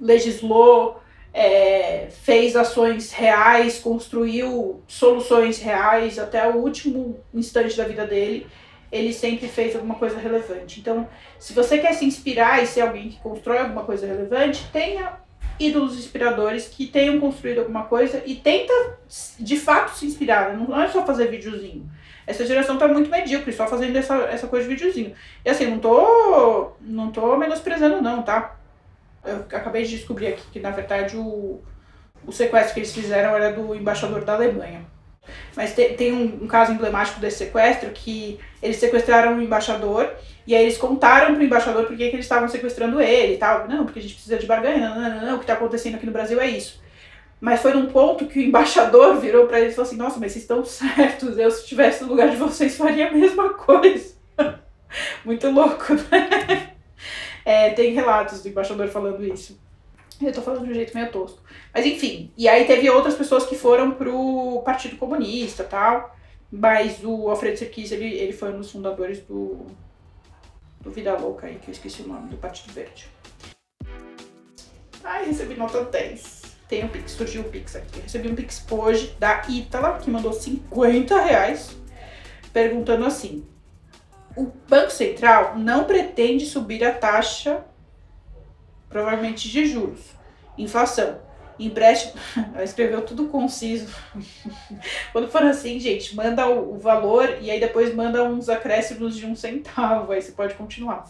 legislou, 0.00 1.00
é, 1.32 2.08
fez 2.10 2.56
ações 2.56 3.12
reais, 3.12 3.78
construiu 3.78 4.82
soluções 4.86 5.58
reais 5.58 6.18
até 6.18 6.46
o 6.48 6.56
último 6.56 7.20
instante 7.32 7.76
da 7.76 7.84
vida 7.84 8.06
dele 8.06 8.46
ele 8.92 9.12
sempre 9.12 9.48
fez 9.48 9.74
alguma 9.74 9.94
coisa 9.94 10.18
relevante. 10.18 10.78
Então, 10.78 11.08
se 11.38 11.54
você 11.54 11.78
quer 11.78 11.94
se 11.94 12.04
inspirar 12.04 12.62
e 12.62 12.66
ser 12.66 12.82
alguém 12.82 13.08
que 13.08 13.18
constrói 13.20 13.58
alguma 13.58 13.84
coisa 13.84 14.06
relevante, 14.06 14.68
tenha 14.70 15.14
ídolos 15.58 15.98
inspiradores 15.98 16.68
que 16.68 16.86
tenham 16.86 17.18
construído 17.18 17.60
alguma 17.60 17.84
coisa 17.84 18.22
e 18.26 18.34
tenta 18.34 18.98
de 19.38 19.56
fato 19.56 19.96
se 19.96 20.04
inspirar. 20.04 20.56
Não 20.56 20.80
é 20.80 20.88
só 20.88 21.06
fazer 21.06 21.28
videozinho. 21.28 21.90
Essa 22.26 22.44
geração 22.44 22.76
tá 22.76 22.86
muito 22.86 23.10
medíocre, 23.10 23.52
só 23.52 23.66
fazendo 23.66 23.96
essa, 23.96 24.14
essa 24.24 24.46
coisa 24.46 24.68
de 24.68 24.74
videozinho. 24.74 25.14
E 25.44 25.48
assim, 25.48 25.66
não 25.66 25.78
tô, 25.78 26.72
não 26.80 27.10
tô 27.10 27.36
menosprezando 27.36 28.02
não, 28.02 28.22
tá? 28.22 28.60
Eu 29.24 29.36
acabei 29.36 29.84
de 29.84 29.96
descobrir 29.96 30.28
aqui 30.28 30.42
que, 30.52 30.60
na 30.60 30.70
verdade, 30.70 31.16
o, 31.16 31.62
o 32.26 32.32
sequestro 32.32 32.74
que 32.74 32.80
eles 32.80 32.92
fizeram 32.92 33.34
era 33.34 33.52
do 33.52 33.74
embaixador 33.74 34.24
da 34.24 34.34
Alemanha. 34.34 34.84
Mas 35.54 35.74
te, 35.74 35.90
tem 35.90 36.12
um, 36.12 36.44
um, 36.44 36.46
caso 36.48 36.72
emblemático 36.72 37.20
desse 37.20 37.38
sequestro 37.38 37.90
que 37.90 38.40
eles 38.62 38.76
sequestraram 38.76 39.34
um 39.34 39.42
embaixador 39.42 40.12
e 40.46 40.54
aí 40.54 40.62
eles 40.62 40.76
contaram 40.76 41.34
pro 41.34 41.44
embaixador 41.44 41.84
por 41.84 41.96
que 41.96 42.02
eles 42.02 42.20
estavam 42.20 42.48
sequestrando 42.48 43.00
ele 43.00 43.34
e 43.34 43.38
tal. 43.38 43.68
Não, 43.68 43.84
porque 43.84 44.00
a 44.00 44.02
gente 44.02 44.14
precisa 44.14 44.38
de 44.38 44.46
barganha, 44.46 44.88
não, 44.88 45.00
não, 45.00 45.26
não, 45.26 45.34
o 45.34 45.38
que 45.38 45.44
está 45.44 45.54
acontecendo 45.54 45.94
aqui 45.94 46.06
no 46.06 46.12
Brasil 46.12 46.40
é 46.40 46.48
isso. 46.48 46.82
Mas 47.40 47.60
foi 47.60 47.74
num 47.74 47.86
ponto 47.86 48.26
que 48.26 48.38
o 48.38 48.42
embaixador 48.42 49.18
virou 49.20 49.46
para 49.46 49.60
eles 49.60 49.72
e 49.72 49.76
falou 49.76 49.88
assim: 49.88 49.98
Nossa, 49.98 50.18
mas 50.18 50.32
vocês 50.32 50.44
estão 50.44 50.64
certos, 50.64 51.38
eu 51.38 51.50
se 51.50 51.62
estivesse 51.62 52.02
no 52.02 52.10
lugar 52.10 52.28
de 52.30 52.36
vocês 52.36 52.76
faria 52.76 53.08
a 53.08 53.12
mesma 53.12 53.54
coisa. 53.54 54.14
Muito 55.24 55.48
louco, 55.50 55.94
né? 55.94 56.71
É, 57.44 57.70
tem 57.70 57.92
relatos 57.92 58.42
do 58.42 58.48
embaixador 58.48 58.88
falando 58.88 59.24
isso. 59.24 59.60
Eu 60.20 60.32
tô 60.32 60.42
falando 60.42 60.64
de 60.64 60.70
um 60.70 60.74
jeito 60.74 60.94
meio 60.94 61.10
tosco. 61.10 61.42
Mas 61.74 61.84
enfim, 61.84 62.30
e 62.36 62.48
aí 62.48 62.64
teve 62.64 62.88
outras 62.88 63.14
pessoas 63.14 63.44
que 63.44 63.56
foram 63.56 63.92
pro 63.92 64.62
Partido 64.64 64.96
Comunista 64.96 65.64
tal. 65.64 66.14
Mas 66.50 67.02
o 67.02 67.30
Alfredo 67.30 67.58
Serkis, 67.58 67.90
ele, 67.92 68.06
ele 68.14 68.32
foi 68.32 68.52
um 68.52 68.58
dos 68.58 68.70
fundadores 68.70 69.20
do, 69.20 69.66
do 70.82 70.90
Vida 70.90 71.16
Louca 71.16 71.46
aí, 71.46 71.56
que 71.56 71.68
eu 71.68 71.72
esqueci 71.72 72.02
o 72.02 72.08
nome, 72.08 72.28
do 72.28 72.36
Partido 72.36 72.72
Verde. 72.74 73.08
Ai, 75.02 75.24
recebi 75.24 75.54
nota 75.54 75.82
10. 75.82 76.42
Tem 76.68 76.84
um 76.84 76.88
Pix, 76.88 77.12
surgiu 77.12 77.42
o 77.42 77.44
Pix 77.44 77.74
aqui. 77.74 77.96
Eu 77.96 78.02
recebi 78.02 78.28
um 78.28 78.34
Pix 78.34 78.64
hoje 78.70 79.16
da 79.18 79.42
Ítala, 79.48 79.98
que 79.98 80.10
mandou 80.10 80.32
50 80.32 81.20
reais, 81.22 81.76
perguntando 82.52 83.06
assim. 83.06 83.46
O 84.36 84.50
Banco 84.68 84.90
Central 84.90 85.58
não 85.58 85.84
pretende 85.84 86.46
subir 86.46 86.82
a 86.84 86.92
taxa 86.92 87.64
provavelmente 88.92 89.48
de 89.48 89.66
juros. 89.66 90.00
inflação. 90.56 91.18
Empréstimo, 91.58 92.14
ela 92.54 92.64
escreveu 92.64 93.02
tudo 93.02 93.26
conciso. 93.26 93.94
Quando 95.12 95.28
for 95.28 95.42
assim, 95.42 95.78
gente, 95.78 96.14
manda 96.14 96.48
o, 96.48 96.78
valor 96.78 97.38
e 97.40 97.50
aí 97.50 97.60
depois 97.60 97.94
manda 97.94 98.24
uns 98.24 98.48
acréscimos 98.48 99.16
de 99.16 99.26
um 99.26 99.34
centavo, 99.34 100.12
aí 100.12 100.20
você 100.20 100.32
pode 100.32 100.54
continuar. 100.54 101.08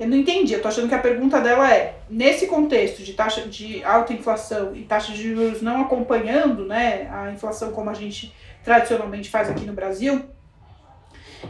Eu 0.00 0.08
não 0.08 0.16
entendi, 0.16 0.52
eu 0.52 0.60
tô 0.60 0.68
achando 0.68 0.88
que 0.88 0.94
a 0.94 0.98
pergunta 0.98 1.40
dela 1.40 1.72
é, 1.72 1.96
nesse 2.10 2.46
contexto 2.46 3.02
de 3.02 3.12
taxa 3.12 3.42
de 3.42 3.84
alta 3.84 4.12
inflação 4.12 4.74
e 4.74 4.82
taxa 4.82 5.12
de 5.12 5.22
juros 5.22 5.62
não 5.62 5.82
acompanhando, 5.82 6.66
né, 6.66 7.08
a 7.10 7.30
inflação 7.30 7.70
como 7.72 7.88
a 7.88 7.94
gente 7.94 8.34
tradicionalmente 8.64 9.30
faz 9.30 9.48
aqui 9.48 9.64
no 9.64 9.72
Brasil, 9.72 10.28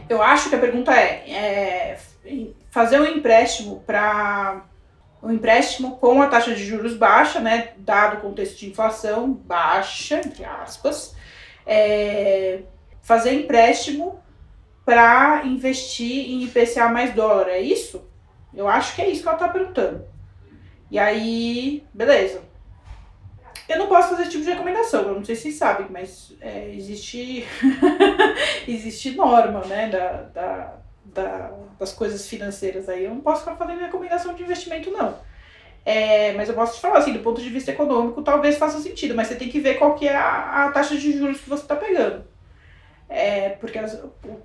eu 0.09 0.21
acho 0.21 0.49
que 0.49 0.55
a 0.55 0.59
pergunta 0.59 0.91
é, 0.93 1.29
é 1.31 1.99
fazer 2.71 2.99
um 2.99 3.05
empréstimo 3.05 3.81
para 3.85 4.65
um 5.21 5.31
empréstimo 5.31 5.97
com 5.97 6.21
a 6.21 6.27
taxa 6.27 6.53
de 6.53 6.63
juros 6.65 6.95
baixa, 6.95 7.39
né, 7.39 7.69
dado 7.77 8.17
o 8.17 8.21
contexto 8.21 8.59
de 8.59 8.69
inflação 8.69 9.31
baixa, 9.31 10.19
entre 10.19 10.43
aspas, 10.43 11.15
é, 11.65 12.63
fazer 13.01 13.33
empréstimo 13.33 14.21
para 14.85 15.43
investir 15.45 16.29
em 16.29 16.43
IPCA 16.43 16.89
mais 16.89 17.13
dólar, 17.13 17.47
é 17.47 17.61
isso? 17.61 18.05
Eu 18.53 18.67
acho 18.67 18.95
que 18.95 19.01
é 19.01 19.09
isso 19.09 19.21
que 19.21 19.27
ela 19.29 19.37
está 19.37 19.47
perguntando. 19.47 20.05
E 20.91 20.99
aí, 20.99 21.83
beleza. 21.93 22.41
Eu 23.67 23.77
não 23.77 23.87
posso 23.87 24.09
fazer 24.09 24.23
esse 24.23 24.31
tipo 24.31 24.43
de 24.43 24.49
recomendação, 24.51 25.03
eu 25.03 25.15
não 25.15 25.23
sei 25.23 25.35
se 25.35 25.43
vocês 25.43 25.55
sabem, 25.55 25.87
mas 25.89 26.33
é, 26.41 26.73
existe, 26.73 27.45
existe 28.67 29.11
norma, 29.11 29.61
né, 29.61 29.89
da, 29.89 30.23
da, 30.33 30.75
da, 31.05 31.51
das 31.79 31.93
coisas 31.93 32.27
financeiras 32.27 32.89
aí. 32.89 33.05
Eu 33.05 33.11
não 33.11 33.21
posso 33.21 33.41
ficar 33.41 33.55
fazendo 33.55 33.79
recomendação 33.79 34.33
de 34.33 34.43
investimento, 34.43 34.91
não. 34.91 35.17
É, 35.85 36.33
mas 36.33 36.47
eu 36.47 36.55
posso 36.55 36.75
te 36.75 36.81
falar 36.81 36.99
assim, 36.99 37.13
do 37.13 37.19
ponto 37.19 37.41
de 37.41 37.49
vista 37.49 37.71
econômico, 37.71 38.21
talvez 38.21 38.57
faça 38.57 38.79
sentido, 38.79 39.15
mas 39.15 39.27
você 39.27 39.35
tem 39.35 39.49
que 39.49 39.59
ver 39.59 39.75
qual 39.75 39.95
que 39.95 40.07
é 40.07 40.15
a, 40.15 40.65
a 40.65 40.71
taxa 40.71 40.95
de 40.95 41.17
juros 41.17 41.41
que 41.41 41.49
você 41.49 41.63
está 41.63 41.75
pegando. 41.75 42.25
É, 43.09 43.49
porque 43.49 43.77
a, 43.77 43.85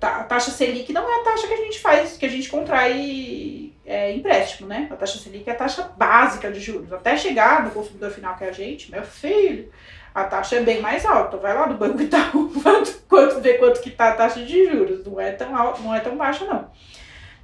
a 0.01 0.23
taxa 0.25 0.51
Selic 0.51 0.91
não 0.93 1.09
é 1.09 1.21
a 1.21 1.23
taxa 1.23 1.47
que 1.47 1.53
a 1.53 1.57
gente 1.57 1.79
faz, 1.79 2.17
que 2.17 2.25
a 2.25 2.29
gente 2.29 2.49
contrai 2.49 3.68
é, 3.89 4.13
empréstimo, 4.13 4.67
né? 4.67 4.87
A 4.91 4.95
taxa 4.95 5.17
Selic 5.17 5.49
é 5.49 5.53
a 5.53 5.55
taxa 5.55 5.91
básica 5.97 6.51
de 6.51 6.59
juros. 6.59 6.93
Até 6.93 7.17
chegar 7.17 7.63
no 7.63 7.71
consumidor 7.71 8.11
final 8.11 8.37
que 8.37 8.43
é 8.43 8.49
a 8.49 8.51
gente, 8.51 8.91
meu 8.91 9.03
filho, 9.03 9.71
a 10.13 10.25
taxa 10.25 10.57
é 10.57 10.61
bem 10.61 10.79
mais 10.79 11.03
alta. 11.07 11.37
Vai 11.37 11.55
lá 11.55 11.65
no 11.65 11.75
Banco 11.75 11.99
Itaú, 11.99 12.51
quanto, 12.61 13.01
quanto, 13.09 13.41
ver 13.41 13.57
quanto 13.57 13.81
que 13.81 13.89
tá 13.89 14.09
a 14.09 14.15
taxa 14.15 14.45
de 14.45 14.67
juros. 14.67 15.03
Não 15.03 15.19
é 15.19 15.31
tão 15.31 15.55
alta, 15.55 15.81
não 15.81 15.95
é 15.95 15.99
tão 16.01 16.15
baixa, 16.15 16.45
não. 16.45 16.69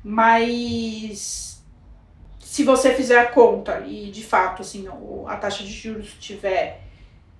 Mas 0.04 1.64
se 2.40 2.64
você 2.64 2.94
fizer 2.94 3.18
a 3.18 3.26
conta 3.26 3.80
e 3.80 4.12
de 4.12 4.24
fato 4.24 4.62
assim, 4.62 4.88
a 5.26 5.38
taxa 5.38 5.64
de 5.64 5.72
juros 5.72 6.14
tiver, 6.20 6.80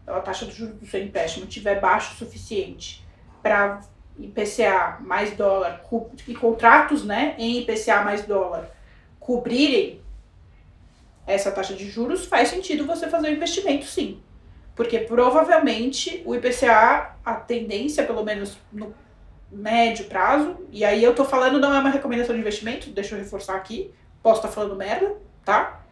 a 0.08 0.20
taxa 0.20 0.48
de 0.48 0.52
juros 0.54 0.78
do 0.78 0.88
seu 0.88 1.04
empréstimo 1.04 1.46
tiver 1.46 1.80
baixo 1.80 2.16
o 2.16 2.18
suficiente 2.18 3.06
para 3.44 3.82
IPCA 4.18 4.98
mais 5.02 5.38
dólar 5.38 5.84
e 6.28 6.34
contratos 6.34 7.06
né, 7.06 7.36
em 7.38 7.60
IPCA 7.60 8.02
mais 8.02 8.24
dólar 8.24 8.74
cobrirem 9.26 10.02
essa 11.26 11.52
taxa 11.52 11.74
de 11.74 11.90
juros, 11.90 12.28
faz 12.28 12.50
sentido 12.50 12.86
você 12.86 13.10
fazer 13.10 13.30
o 13.30 13.34
investimento 13.34 13.86
sim. 13.86 14.22
Porque 14.76 15.00
provavelmente 15.00 16.22
o 16.26 16.36
IPCA, 16.36 17.16
a 17.26 17.34
tendência, 17.34 18.04
pelo 18.04 18.24
menos 18.24 18.56
no 18.72 18.94
médio 19.52 20.06
prazo, 20.06 20.58
e 20.72 20.86
aí 20.86 21.04
eu 21.04 21.16
tô 21.16 21.26
falando, 21.26 21.60
não 21.60 21.74
é 21.74 21.80
uma 21.80 21.90
recomendação 21.90 22.36
de 22.36 22.42
investimento, 22.42 22.92
deixa 22.92 23.16
eu 23.16 23.20
reforçar 23.20 23.56
aqui, 23.56 23.92
posso 24.22 24.42
estar 24.42 24.50
tá 24.50 24.54
falando 24.54 24.76
merda, 24.76 25.16
tá? 25.44 25.84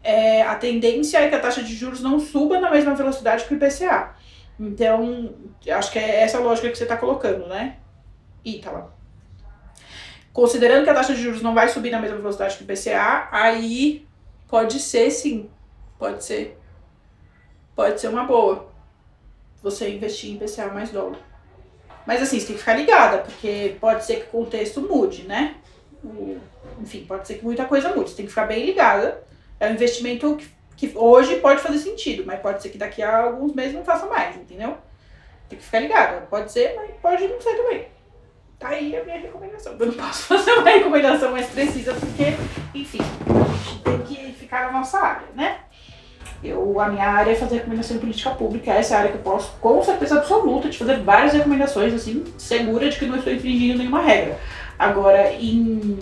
É, 0.00 0.42
a 0.42 0.54
tendência 0.54 1.18
é 1.18 1.28
que 1.28 1.34
a 1.34 1.40
taxa 1.40 1.64
de 1.64 1.74
juros 1.74 2.00
não 2.00 2.20
suba 2.20 2.60
na 2.60 2.70
mesma 2.70 2.94
velocidade 2.94 3.44
que 3.44 3.54
o 3.54 3.56
IPCA. 3.56 4.14
Então, 4.60 5.34
acho 5.68 5.90
que 5.90 5.98
é 5.98 6.20
essa 6.22 6.38
lógica 6.38 6.70
que 6.70 6.78
você 6.78 6.84
está 6.84 6.96
colocando, 6.96 7.48
né? 7.48 7.78
Ítala. 8.44 8.96
Considerando 10.38 10.84
que 10.84 10.90
a 10.90 10.94
taxa 10.94 11.12
de 11.12 11.20
juros 11.20 11.42
não 11.42 11.52
vai 11.52 11.68
subir 11.68 11.90
na 11.90 12.00
mesma 12.00 12.18
velocidade 12.18 12.56
que 12.56 12.62
o 12.62 12.64
IPCA, 12.64 13.26
aí 13.32 14.06
pode 14.46 14.78
ser 14.78 15.10
sim. 15.10 15.50
Pode 15.98 16.22
ser. 16.22 16.56
Pode 17.74 18.00
ser 18.00 18.06
uma 18.06 18.22
boa. 18.22 18.70
Você 19.64 19.90
investir 19.90 20.30
em 20.30 20.34
IPCA 20.36 20.68
mais 20.68 20.92
dólar. 20.92 21.18
Mas 22.06 22.22
assim, 22.22 22.38
você 22.38 22.46
tem 22.46 22.54
que 22.54 22.60
ficar 22.60 22.74
ligada, 22.74 23.18
porque 23.18 23.74
pode 23.80 24.04
ser 24.04 24.20
que 24.20 24.28
o 24.28 24.30
contexto 24.44 24.80
mude, 24.80 25.24
né? 25.24 25.56
Enfim, 26.80 27.04
pode 27.04 27.26
ser 27.26 27.34
que 27.38 27.44
muita 27.44 27.64
coisa 27.64 27.92
mude. 27.92 28.10
Você 28.10 28.18
tem 28.18 28.24
que 28.24 28.30
ficar 28.30 28.46
bem 28.46 28.64
ligada. 28.64 29.20
É 29.58 29.68
um 29.68 29.72
investimento 29.72 30.36
que, 30.36 30.86
que 30.86 30.96
hoje 30.96 31.40
pode 31.40 31.60
fazer 31.60 31.78
sentido, 31.78 32.22
mas 32.24 32.38
pode 32.38 32.62
ser 32.62 32.68
que 32.68 32.78
daqui 32.78 33.02
a 33.02 33.24
alguns 33.24 33.52
meses 33.54 33.74
não 33.74 33.84
faça 33.84 34.06
mais, 34.06 34.36
entendeu? 34.36 34.78
Tem 35.48 35.58
que 35.58 35.64
ficar 35.64 35.80
ligada. 35.80 36.26
Pode 36.30 36.52
ser, 36.52 36.76
mas 36.76 36.92
pode 37.02 37.26
não 37.26 37.40
ser 37.40 37.56
também. 37.56 37.97
Tá 38.58 38.70
aí 38.70 38.96
a 38.96 39.04
minha 39.04 39.18
recomendação. 39.18 39.76
Eu 39.78 39.86
não 39.86 39.94
posso 39.94 40.22
fazer 40.34 40.52
uma 40.52 40.68
recomendação 40.68 41.30
mais 41.30 41.46
precisa, 41.46 41.94
porque, 41.94 42.34
enfim, 42.74 42.98
a 43.00 43.70
gente 43.70 43.82
tem 43.84 43.98
que 44.00 44.32
ficar 44.32 44.66
na 44.66 44.72
nossa 44.72 44.98
área, 44.98 45.28
né? 45.34 45.58
Eu, 46.42 46.80
a 46.80 46.88
minha 46.88 47.06
área 47.06 47.32
é 47.32 47.34
fazer 47.34 47.56
recomendação 47.56 47.96
de 47.96 48.00
política 48.00 48.30
pública, 48.30 48.72
essa 48.72 48.94
é 48.94 48.96
a 48.96 49.00
área 49.00 49.12
que 49.12 49.18
eu 49.18 49.22
posso, 49.22 49.52
com 49.60 49.82
certeza 49.82 50.18
absoluta, 50.18 50.68
de 50.68 50.78
fazer 50.78 51.00
várias 51.00 51.32
recomendações, 51.32 51.92
assim, 51.94 52.24
segura 52.36 52.88
de 52.88 52.98
que 52.98 53.06
não 53.06 53.16
estou 53.16 53.32
infringindo 53.32 53.78
nenhuma 53.78 54.02
regra. 54.02 54.38
Agora, 54.78 55.32
em 55.32 55.98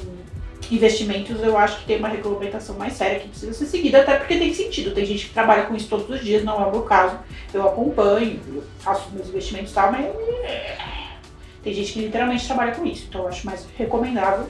investimentos, 0.70 1.42
eu 1.42 1.56
acho 1.56 1.80
que 1.80 1.86
tem 1.86 1.98
uma 1.98 2.08
regulamentação 2.08 2.76
mais 2.76 2.94
séria 2.94 3.20
que 3.20 3.28
precisa 3.28 3.52
ser 3.52 3.66
seguida, 3.66 4.00
até 4.00 4.16
porque 4.16 4.36
tem 4.36 4.52
sentido. 4.52 4.94
Tem 4.94 5.04
gente 5.06 5.26
que 5.26 5.34
trabalha 5.34 5.64
com 5.64 5.74
isso 5.74 5.88
todos 5.88 6.08
os 6.08 6.22
dias, 6.22 6.44
não 6.44 6.62
é 6.62 6.66
o 6.66 6.70
meu 6.70 6.82
caso. 6.82 7.18
Eu 7.54 7.66
acompanho, 7.66 8.40
faço 8.80 9.10
meus 9.12 9.28
investimentos 9.28 9.70
e 9.70 9.74
tal, 9.74 9.92
mas 9.92 10.06
tem 11.66 11.74
gente 11.74 11.94
que 11.94 11.98
literalmente 11.98 12.46
trabalha 12.46 12.72
com 12.76 12.86
isso, 12.86 13.06
então 13.08 13.22
eu 13.22 13.28
acho 13.28 13.44
mais 13.44 13.66
recomendável 13.76 14.46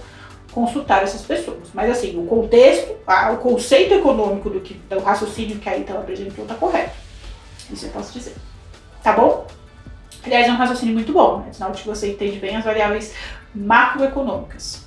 consultar 0.53 1.03
essas 1.03 1.23
pessoas. 1.23 1.71
Mas 1.73 1.91
assim, 1.91 2.15
o 2.19 2.27
contexto, 2.27 2.95
o 3.33 3.37
conceito 3.39 3.95
econômico 3.95 4.51
do, 4.51 4.61
que, 4.61 4.75
do 4.75 4.99
raciocínio 4.99 5.59
que 5.59 5.67
a 5.67 5.79
Ita 5.79 5.95
apresentou 5.95 6.45
está 6.45 6.55
correto. 6.55 6.95
Isso 7.73 7.87
eu 7.87 7.91
posso 7.91 8.13
dizer. 8.13 8.35
Tá 9.03 9.15
bom? 9.15 9.47
Aliás, 10.25 10.47
é 10.47 10.53
um 10.53 10.57
raciocínio 10.57 10.93
muito 10.93 11.11
bom, 11.11 11.39
né? 11.39 11.55
Sinal 11.55 11.73
de 11.73 11.81
que 11.81 11.89
você 11.89 12.13
entende 12.13 12.39
bem 12.39 12.55
as 12.55 12.65
variáveis 12.67 13.15
macroeconômicas. 13.55 14.87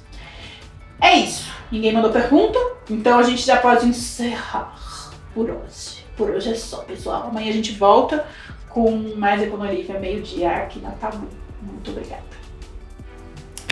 É 1.01 1.15
isso. 1.15 1.51
Ninguém 1.71 1.93
mandou 1.93 2.11
pergunta, 2.11 2.59
então 2.91 3.17
a 3.17 3.23
gente 3.23 3.41
já 3.41 3.57
pode 3.57 3.87
encerrar 3.87 5.11
por 5.33 5.49
hoje. 5.49 6.05
Por 6.15 6.29
hoje 6.29 6.51
é 6.51 6.55
só, 6.55 6.83
pessoal. 6.83 7.29
Amanhã 7.29 7.49
a 7.49 7.53
gente 7.53 7.71
volta 7.71 8.23
com 8.69 9.15
mais 9.15 9.41
Econolívia 9.41 9.99
meio-dia 9.99 10.51
aqui 10.57 10.79
na 10.79 10.91
Tabu. 10.91 11.27
Muito 11.61 11.91
obrigada. 11.91 12.23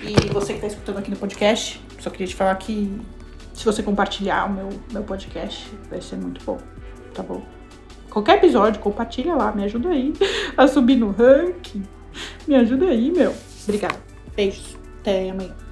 E 0.04 0.14
você 0.32 0.48
que 0.48 0.60
está 0.60 0.68
escutando 0.68 1.00
aqui 1.00 1.10
no 1.10 1.18
podcast, 1.18 1.82
só 2.00 2.10
queria 2.10 2.28
te 2.28 2.36
falar 2.36 2.56
que 2.56 3.02
se 3.54 3.66
você 3.66 3.82
compartilhar 3.82 4.46
o 4.46 4.54
meu, 4.54 4.70
meu 4.92 5.04
podcast, 5.04 5.72
vai 5.90 6.00
ser 6.00 6.18
muito 6.18 6.44
bom, 6.46 6.60
tá 7.14 7.24
bom? 7.24 7.44
Qualquer 8.10 8.38
episódio, 8.38 8.80
compartilha 8.80 9.36
lá, 9.36 9.52
me 9.52 9.64
ajuda 9.64 9.90
aí 9.90 10.14
a 10.56 10.68
subir 10.68 10.96
no 10.96 11.12
ranking. 11.12 11.84
Me 12.48 12.56
ajuda 12.56 12.86
aí, 12.86 13.12
meu. 13.12 13.34
Obrigada. 13.64 14.00
Beijos. 14.36 14.78
Até 15.02 15.30
amanhã. 15.30 15.67